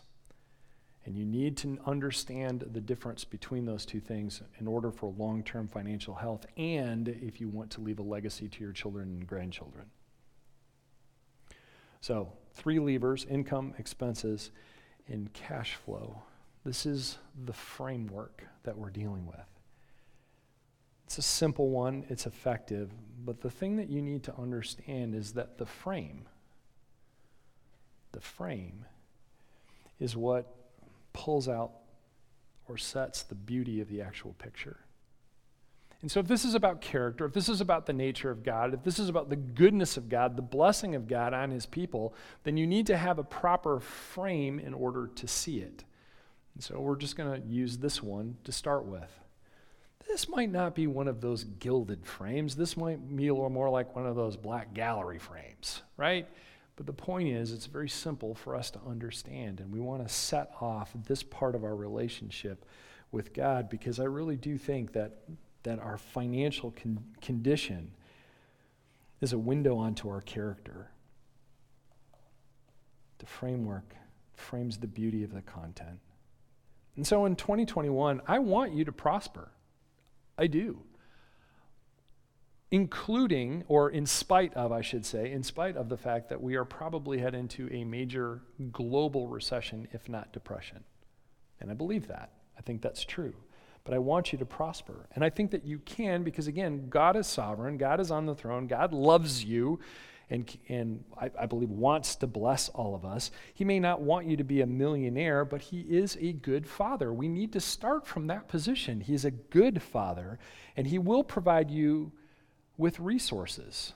And 1.06 1.16
you 1.16 1.26
need 1.26 1.56
to 1.58 1.78
understand 1.86 2.62
the 2.72 2.82
difference 2.82 3.24
between 3.24 3.66
those 3.66 3.86
two 3.86 4.00
things 4.00 4.42
in 4.60 4.68
order 4.68 4.90
for 4.90 5.14
long 5.18 5.44
term 5.44 5.68
financial 5.68 6.16
health 6.16 6.48
and 6.58 7.08
if 7.08 7.40
you 7.40 7.48
want 7.48 7.70
to 7.72 7.82
leave 7.82 8.00
a 8.00 8.04
legacy 8.04 8.50
to 8.50 8.64
your 8.64 8.72
children 8.72 9.10
and 9.10 9.28
grandchildren. 9.28 9.86
So, 12.02 12.32
three 12.54 12.80
levers 12.80 13.26
income, 13.30 13.76
expenses, 13.78 14.50
and 15.08 15.32
cash 15.34 15.76
flow. 15.76 16.24
This 16.66 16.88
is 16.88 17.20
the 17.46 17.54
framework 17.54 18.44
that 18.64 18.78
we're 18.78 18.90
dealing 18.90 19.28
with. 19.28 19.38
It's 21.06 21.20
a 21.20 21.22
simple 21.22 21.70
one, 21.70 22.04
it's 22.10 22.26
effective, 22.26 22.90
but 23.24 23.42
the 23.42 23.52
thing 23.52 23.76
that 23.76 23.90
you 23.90 24.02
need 24.02 24.24
to 24.24 24.36
understand 24.36 25.14
is 25.14 25.34
that 25.34 25.60
the 25.60 25.66
frame, 25.68 26.26
the 28.12 28.20
frame, 28.20 28.86
is 30.00 30.18
what 30.18 30.52
pulls 31.14 31.48
out 31.48 31.72
or 32.68 32.78
sets 32.78 33.22
the 33.22 33.36
beauty 33.36 33.80
of 33.80 33.88
the 33.88 34.02
actual 34.02 34.34
picture. 34.40 34.78
And 36.02 36.12
so, 36.12 36.20
if 36.20 36.28
this 36.28 36.46
is 36.46 36.56
about 36.56 36.82
character, 36.82 37.26
if 37.26 37.34
this 37.34 37.50
is 37.50 37.62
about 37.62 37.86
the 37.86 37.94
nature 37.94 38.30
of 38.32 38.44
God, 38.44 38.74
if 38.74 38.84
this 38.84 39.00
is 39.00 39.08
about 39.10 39.30
the 39.30 39.36
goodness 39.36 39.98
of 39.98 40.10
God, 40.10 40.36
the 40.36 40.42
blessing 40.42 40.96
of 40.96 41.08
God 41.08 41.34
on 41.34 41.52
His 41.52 41.66
people, 41.66 42.14
then 42.44 42.58
you 42.58 42.68
need 42.68 42.88
to 42.88 42.98
have 42.98 43.18
a 43.18 43.24
proper 43.24 43.80
frame 43.80 44.60
in 44.60 44.74
order 44.74 45.08
to 45.16 45.28
see 45.28 45.60
it. 45.60 45.84
And 46.56 46.64
so, 46.64 46.80
we're 46.80 46.96
just 46.96 47.16
going 47.16 47.42
to 47.42 47.48
use 47.48 47.78
this 47.78 48.02
one 48.02 48.38
to 48.46 48.52
start 48.52 48.86
with. 48.86 49.12
This 50.08 50.30
might 50.30 50.52
not 50.52 50.76
be 50.76 50.88
one 50.88 51.08
of 51.08 51.20
those 51.20 51.44
gilded 51.44 52.06
frames. 52.06 52.56
This 52.56 52.78
might 52.78 53.16
be 53.16 53.30
more 53.30 53.70
like 53.70 53.96
one 53.96 54.06
of 54.06 54.16
those 54.16 54.38
black 54.38 54.74
gallery 54.74 55.20
frames, 55.20 55.82
right? 55.98 56.28
But 56.76 56.86
the 56.86 56.94
point 56.94 57.30
is, 57.30 57.52
it's 57.52 57.66
very 57.66 57.90
simple 57.90 58.36
for 58.36 58.56
us 58.56 58.70
to 58.72 58.80
understand, 58.88 59.60
and 59.60 59.72
we 59.72 59.80
want 59.80 60.08
to 60.08 60.14
set 60.14 60.52
off 60.60 60.92
this 61.08 61.24
part 61.24 61.56
of 61.56 61.64
our 61.64 61.76
relationship 61.76 62.66
with 63.12 63.34
God 63.34 63.70
because 63.70 64.00
I 64.00 64.04
really 64.04 64.36
do 64.36 64.58
think 64.58 64.94
that, 64.94 65.20
that 65.64 65.80
our 65.80 65.98
financial 65.98 66.72
con- 66.72 67.04
condition 67.22 67.92
is 69.22 69.32
a 69.34 69.38
window 69.38 69.78
onto 69.78 70.10
our 70.10 70.22
character. 70.22 70.92
The 73.20 73.26
framework 73.26 73.96
frames 74.36 74.78
the 74.78 74.88
beauty 74.88 75.24
of 75.24 75.34
the 75.34 75.42
content. 75.42 76.00
And 76.96 77.06
so 77.06 77.26
in 77.26 77.36
2021, 77.36 78.22
I 78.28 78.40
want 78.40 78.74
you 78.74 78.86
to 78.86 78.92
prosper. 78.92 79.52
I 80.38 80.48
do 80.48 80.82
including, 82.72 83.64
or 83.68 83.90
in 83.90 84.06
spite 84.06 84.54
of, 84.54 84.72
I 84.72 84.82
should 84.82 85.06
say, 85.06 85.32
in 85.32 85.44
spite 85.44 85.78
of 85.78 85.88
the 85.88 85.98
fact 85.98 86.28
that 86.28 86.42
we 86.42 86.56
are 86.56 86.66
probably 86.66 87.20
heading 87.20 87.42
into 87.42 87.70
a 87.72 87.84
major 87.84 88.42
global 88.72 89.28
recession, 89.28 89.88
if 89.94 90.10
not 90.10 90.34
depression. 90.34 90.84
And 91.62 91.72
I 91.72 91.74
believe 91.74 92.08
that. 92.08 92.32
I 92.58 92.62
think 92.62 92.82
that's 92.82 93.06
true. 93.06 93.34
But 93.84 93.94
I 93.94 94.00
want 94.00 94.34
you 94.34 94.40
to 94.40 94.46
prosper. 94.46 95.08
And 95.14 95.24
I 95.24 95.30
think 95.30 95.52
that 95.52 95.64
you 95.64 95.80
can 95.80 96.24
because, 96.24 96.48
again, 96.48 96.88
God 96.90 97.16
is 97.16 97.28
sovereign, 97.28 97.78
God 97.78 98.00
is 98.00 98.12
on 98.12 98.26
the 98.26 98.36
throne, 98.36 98.68
God 98.68 98.94
loves 98.94 99.46
you. 99.46 99.80
And, 100.30 100.58
and 100.70 101.04
I, 101.20 101.30
I 101.40 101.46
believe 101.46 101.70
wants 101.70 102.16
to 102.18 102.28
bless 102.28 102.70
all 102.70 102.96
of 102.96 103.06
us. 103.06 103.30
He 103.54 103.64
may 103.64 103.80
not 103.80 104.02
want 104.02 104.26
you 104.26 104.36
to 104.38 104.44
be 104.44 104.62
a 104.62 104.66
millionaire, 104.66 105.46
but 105.46 105.62
he 105.62 105.82
is 105.82 106.18
a 106.20 106.34
good 106.34 106.68
father. 106.68 107.14
We 107.14 107.28
need 107.28 107.54
to 107.54 107.60
start 107.60 108.08
from 108.08 108.28
that 108.28 108.48
position. 108.48 109.02
He 109.02 109.14
is 109.14 109.26
a 109.26 109.32
good 109.32 109.82
father, 109.82 110.40
and 110.76 110.88
he 110.88 110.98
will 110.98 111.24
provide 111.24 111.70
you 111.70 112.12
with 112.78 113.00
resources. 113.00 113.94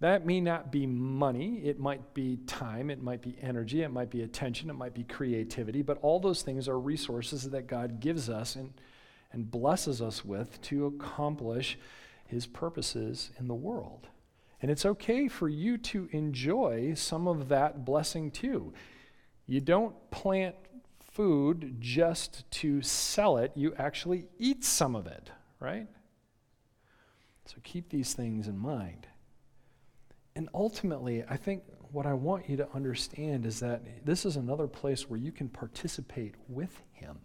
That 0.00 0.26
may 0.26 0.40
not 0.40 0.70
be 0.70 0.86
money, 0.86 1.62
it 1.64 1.78
might 1.78 2.12
be 2.12 2.38
time, 2.46 2.90
it 2.90 3.02
might 3.02 3.22
be 3.22 3.36
energy, 3.40 3.82
it 3.82 3.90
might 3.90 4.10
be 4.10 4.22
attention, 4.22 4.68
it 4.68 4.74
might 4.74 4.92
be 4.92 5.04
creativity, 5.04 5.80
but 5.80 5.98
all 6.02 6.20
those 6.20 6.42
things 6.42 6.68
are 6.68 6.78
resources 6.78 7.48
that 7.50 7.66
God 7.66 7.98
gives 7.98 8.28
us 8.28 8.56
and, 8.56 8.74
and 9.32 9.50
blesses 9.50 10.02
us 10.02 10.22
with 10.22 10.60
to 10.62 10.86
accomplish 10.86 11.78
His 12.26 12.46
purposes 12.46 13.30
in 13.38 13.48
the 13.48 13.54
world. 13.54 14.08
And 14.62 14.70
it's 14.70 14.86
okay 14.86 15.28
for 15.28 15.48
you 15.48 15.76
to 15.78 16.08
enjoy 16.12 16.94
some 16.94 17.28
of 17.28 17.48
that 17.48 17.84
blessing 17.84 18.30
too. 18.30 18.72
You 19.46 19.60
don't 19.60 19.94
plant 20.10 20.56
food 21.12 21.76
just 21.78 22.50
to 22.50 22.82
sell 22.82 23.38
it, 23.38 23.52
you 23.54 23.74
actually 23.78 24.26
eat 24.38 24.64
some 24.64 24.94
of 24.94 25.06
it, 25.06 25.30
right? 25.60 25.86
So 27.46 27.56
keep 27.62 27.88
these 27.88 28.12
things 28.12 28.48
in 28.48 28.58
mind. 28.58 29.06
And 30.34 30.50
ultimately, 30.52 31.24
I 31.28 31.38
think 31.38 31.62
what 31.90 32.04
I 32.04 32.12
want 32.12 32.50
you 32.50 32.56
to 32.58 32.68
understand 32.74 33.46
is 33.46 33.60
that 33.60 34.04
this 34.04 34.26
is 34.26 34.36
another 34.36 34.66
place 34.66 35.08
where 35.08 35.18
you 35.18 35.32
can 35.32 35.48
participate 35.48 36.34
with 36.48 36.82
Him. 36.92 37.18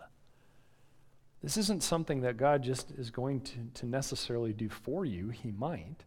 This 1.44 1.58
isn't 1.58 1.84
something 1.84 2.22
that 2.22 2.38
God 2.38 2.63
just 2.63 2.91
is 2.91 3.10
going 3.10 3.41
to, 3.41 3.56
to 3.74 3.86
necessarily 3.86 4.54
do 4.54 4.70
for 4.70 5.04
you. 5.04 5.30
He 5.30 5.52
might. 5.52 6.06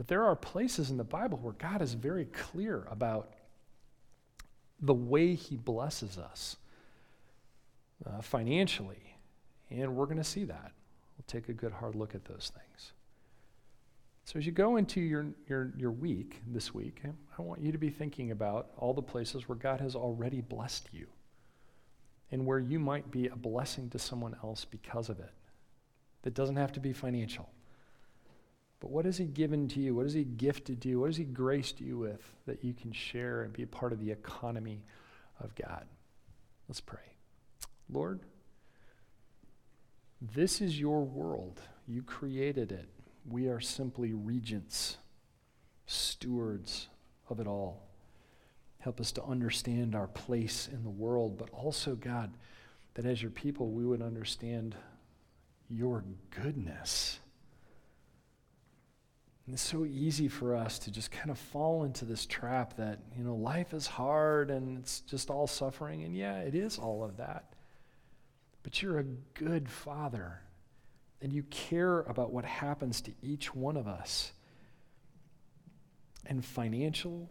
But 0.00 0.08
there 0.08 0.24
are 0.24 0.34
places 0.34 0.88
in 0.88 0.96
the 0.96 1.04
Bible 1.04 1.36
where 1.36 1.52
God 1.52 1.82
is 1.82 1.92
very 1.92 2.24
clear 2.24 2.88
about 2.90 3.34
the 4.80 4.94
way 4.94 5.34
He 5.34 5.58
blesses 5.58 6.16
us 6.16 6.56
uh, 8.06 8.22
financially. 8.22 9.18
And 9.68 9.94
we're 9.94 10.06
going 10.06 10.16
to 10.16 10.24
see 10.24 10.44
that. 10.44 10.72
We'll 11.18 11.26
take 11.26 11.50
a 11.50 11.52
good 11.52 11.72
hard 11.72 11.96
look 11.96 12.14
at 12.14 12.24
those 12.24 12.50
things. 12.54 12.92
So, 14.24 14.38
as 14.38 14.46
you 14.46 14.52
go 14.52 14.76
into 14.76 15.02
your, 15.02 15.26
your, 15.50 15.74
your 15.76 15.90
week 15.90 16.40
this 16.46 16.72
week, 16.72 17.02
I 17.38 17.42
want 17.42 17.60
you 17.60 17.70
to 17.70 17.76
be 17.76 17.90
thinking 17.90 18.30
about 18.30 18.70
all 18.78 18.94
the 18.94 19.02
places 19.02 19.50
where 19.50 19.58
God 19.58 19.82
has 19.82 19.94
already 19.94 20.40
blessed 20.40 20.88
you 20.92 21.08
and 22.32 22.46
where 22.46 22.58
you 22.58 22.78
might 22.78 23.10
be 23.10 23.26
a 23.26 23.36
blessing 23.36 23.90
to 23.90 23.98
someone 23.98 24.34
else 24.42 24.64
because 24.64 25.10
of 25.10 25.20
it. 25.20 25.34
That 26.22 26.32
doesn't 26.32 26.56
have 26.56 26.72
to 26.72 26.80
be 26.80 26.94
financial. 26.94 27.50
But 28.80 28.90
what 28.90 29.04
has 29.04 29.18
He 29.18 29.26
given 29.26 29.68
to 29.68 29.80
you? 29.80 29.94
What 29.94 30.06
has 30.06 30.14
He 30.14 30.24
gifted 30.24 30.84
you? 30.84 31.00
What 31.00 31.08
has 31.10 31.16
He 31.18 31.24
graced 31.24 31.80
you 31.80 31.98
with 31.98 32.32
that 32.46 32.64
you 32.64 32.72
can 32.72 32.92
share 32.92 33.42
and 33.42 33.52
be 33.52 33.62
a 33.62 33.66
part 33.66 33.92
of 33.92 34.00
the 34.00 34.10
economy 34.10 34.82
of 35.38 35.54
God? 35.54 35.84
Let's 36.68 36.80
pray. 36.80 36.98
Lord, 37.92 38.20
this 40.20 40.60
is 40.60 40.80
your 40.80 41.02
world. 41.02 41.60
You 41.86 42.02
created 42.02 42.72
it. 42.72 42.88
We 43.28 43.48
are 43.48 43.60
simply 43.60 44.12
regents, 44.12 44.96
stewards 45.86 46.88
of 47.28 47.40
it 47.40 47.46
all. 47.46 47.82
Help 48.78 49.00
us 49.00 49.12
to 49.12 49.24
understand 49.24 49.94
our 49.94 50.06
place 50.06 50.68
in 50.72 50.84
the 50.84 50.90
world, 50.90 51.36
but 51.36 51.50
also, 51.50 51.94
God, 51.94 52.32
that 52.94 53.04
as 53.04 53.20
your 53.20 53.30
people, 53.30 53.70
we 53.70 53.84
would 53.84 54.00
understand 54.00 54.74
your 55.68 56.04
goodness. 56.30 57.20
And 59.50 59.56
it's 59.56 59.68
so 59.68 59.84
easy 59.84 60.28
for 60.28 60.54
us 60.54 60.78
to 60.78 60.92
just 60.92 61.10
kind 61.10 61.28
of 61.28 61.36
fall 61.36 61.82
into 61.82 62.04
this 62.04 62.24
trap 62.24 62.76
that, 62.76 63.00
you 63.18 63.24
know, 63.24 63.34
life 63.34 63.74
is 63.74 63.84
hard 63.84 64.48
and 64.48 64.78
it's 64.78 65.00
just 65.00 65.28
all 65.28 65.48
suffering. 65.48 66.04
And 66.04 66.14
yeah, 66.14 66.38
it 66.38 66.54
is 66.54 66.78
all 66.78 67.02
of 67.02 67.16
that. 67.16 67.52
But 68.62 68.80
you're 68.80 69.00
a 69.00 69.06
good 69.34 69.68
father 69.68 70.38
and 71.20 71.32
you 71.32 71.42
care 71.50 72.02
about 72.02 72.30
what 72.30 72.44
happens 72.44 73.00
to 73.00 73.12
each 73.22 73.52
one 73.52 73.76
of 73.76 73.88
us. 73.88 74.30
And 76.26 76.44
financial 76.44 77.28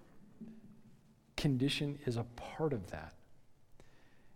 condition 1.37 1.99
is 2.05 2.17
a 2.17 2.25
part 2.35 2.73
of 2.73 2.91
that. 2.91 3.13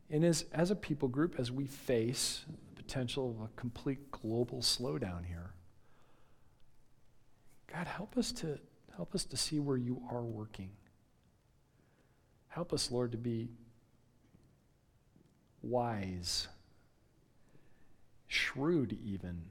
And 0.09 0.23
as, 0.23 0.45
as 0.53 0.71
a 0.71 0.75
people 0.77 1.09
group, 1.09 1.35
as 1.37 1.51
we 1.51 1.65
face 1.65 2.45
the 2.77 2.81
potential 2.81 3.29
of 3.31 3.41
a 3.41 3.49
complete 3.57 4.09
global 4.09 4.59
slowdown 4.59 5.25
here, 5.25 5.52
God, 7.73 7.87
help 7.87 8.17
us 8.17 8.31
to 8.33 8.59
help 8.95 9.15
us 9.15 9.25
to 9.25 9.37
see 9.37 9.59
where 9.59 9.77
you 9.77 10.01
are 10.11 10.21
working. 10.21 10.69
Help 12.47 12.71
us, 12.71 12.91
Lord, 12.91 13.11
to 13.13 13.17
be 13.17 13.49
wise, 15.63 16.47
shrewd 18.27 18.95
even, 19.03 19.41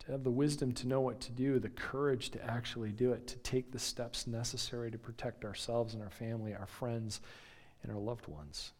to 0.00 0.10
have 0.10 0.24
the 0.24 0.30
wisdom 0.30 0.72
to 0.72 0.88
know 0.88 1.00
what 1.00 1.20
to 1.20 1.30
do, 1.30 1.60
the 1.60 1.68
courage 1.68 2.30
to 2.30 2.44
actually 2.44 2.90
do 2.90 3.12
it, 3.12 3.28
to 3.28 3.36
take 3.36 3.70
the 3.70 3.78
steps 3.78 4.26
necessary 4.26 4.90
to 4.90 4.98
protect 4.98 5.44
ourselves 5.44 5.94
and 5.94 6.02
our 6.02 6.10
family, 6.10 6.54
our 6.56 6.66
friends, 6.66 7.20
and 7.84 7.92
our 7.92 7.98
loved 7.98 8.26
ones. 8.26 8.72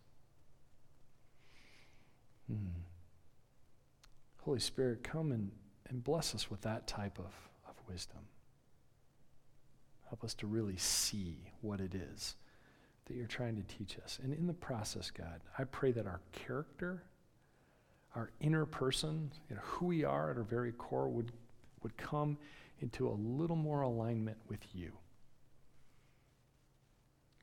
Hmm. 2.49 2.81
Holy 4.43 4.59
Spirit, 4.61 5.05
come 5.05 5.31
and, 5.31 5.53
and 5.89 6.03
bless 6.03 6.35
us 6.35 6.51
with 6.51 6.63
that 6.63 6.87
type 6.87 7.19
of, 7.19 7.33
of 7.69 7.75
wisdom. 7.89 8.21
Help 10.09 10.25
us 10.25 10.35
to 10.35 10.47
really 10.47 10.77
see 10.77 11.53
what 11.61 11.81
it 11.81 11.95
is 11.95 12.37
that 13.07 13.17
you're 13.17 13.27
trying 13.27 13.57
to 13.57 13.63
teach 13.63 13.99
us. 14.05 14.19
And 14.23 14.33
in 14.35 14.47
the 14.47 14.53
process, 14.53 15.11
God, 15.11 15.41
I 15.59 15.65
pray 15.65 15.93
that 15.93 16.07
our 16.07 16.21
character, 16.33 17.05
our 18.15 18.31
inner 18.41 18.67
person, 18.67 19.31
you 19.49 19.57
know, 19.57 19.63
who 19.65 19.87
we 19.87 20.05
are 20.05 20.31
at 20.31 20.37
our 20.37 20.43
very 20.43 20.73
core, 20.73 21.09
would, 21.09 21.33
would 21.83 21.97
come 21.97 22.37
into 22.81 23.09
a 23.09 23.11
little 23.11 23.57
more 23.57 23.83
alignment 23.83 24.37
with 24.49 24.61
you. 24.75 24.93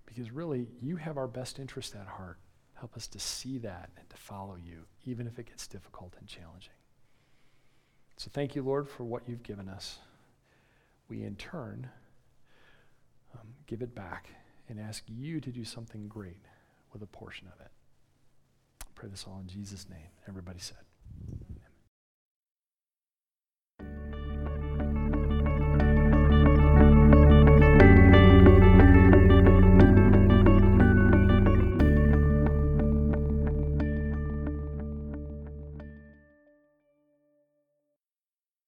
Because 0.05 0.31
really, 0.31 0.67
you 0.81 0.97
have 0.97 1.17
our 1.17 1.27
best 1.27 1.59
interest 1.59 1.95
at 1.95 2.07
heart. 2.07 2.37
Help 2.73 2.95
us 2.95 3.07
to 3.07 3.19
see 3.19 3.57
that 3.59 3.89
and 3.97 4.09
to 4.09 4.17
follow 4.17 4.55
you, 4.55 4.83
even 5.05 5.27
if 5.27 5.39
it 5.39 5.47
gets 5.47 5.65
difficult 5.65 6.13
and 6.19 6.27
challenging. 6.27 6.73
So 8.17 8.29
thank 8.33 8.55
you, 8.55 8.63
Lord, 8.63 8.87
for 8.87 9.03
what 9.03 9.23
you've 9.27 9.43
given 9.43 9.67
us. 9.67 9.99
We, 11.09 11.23
in 11.23 11.35
turn, 11.35 11.89
um, 13.33 13.47
give 13.67 13.81
it 13.81 13.93
back 13.93 14.29
and 14.69 14.79
ask 14.79 15.03
you 15.07 15.39
to 15.41 15.51
do 15.51 15.63
something 15.63 16.07
great 16.07 16.45
with 16.91 17.01
a 17.01 17.07
portion 17.07 17.47
of 17.47 17.59
it. 17.59 17.71
I 18.81 18.85
pray 18.95 19.09
this 19.09 19.25
all 19.27 19.39
in 19.41 19.47
Jesus' 19.47 19.89
name. 19.89 20.09
Everybody 20.27 20.59
said. 20.59 20.77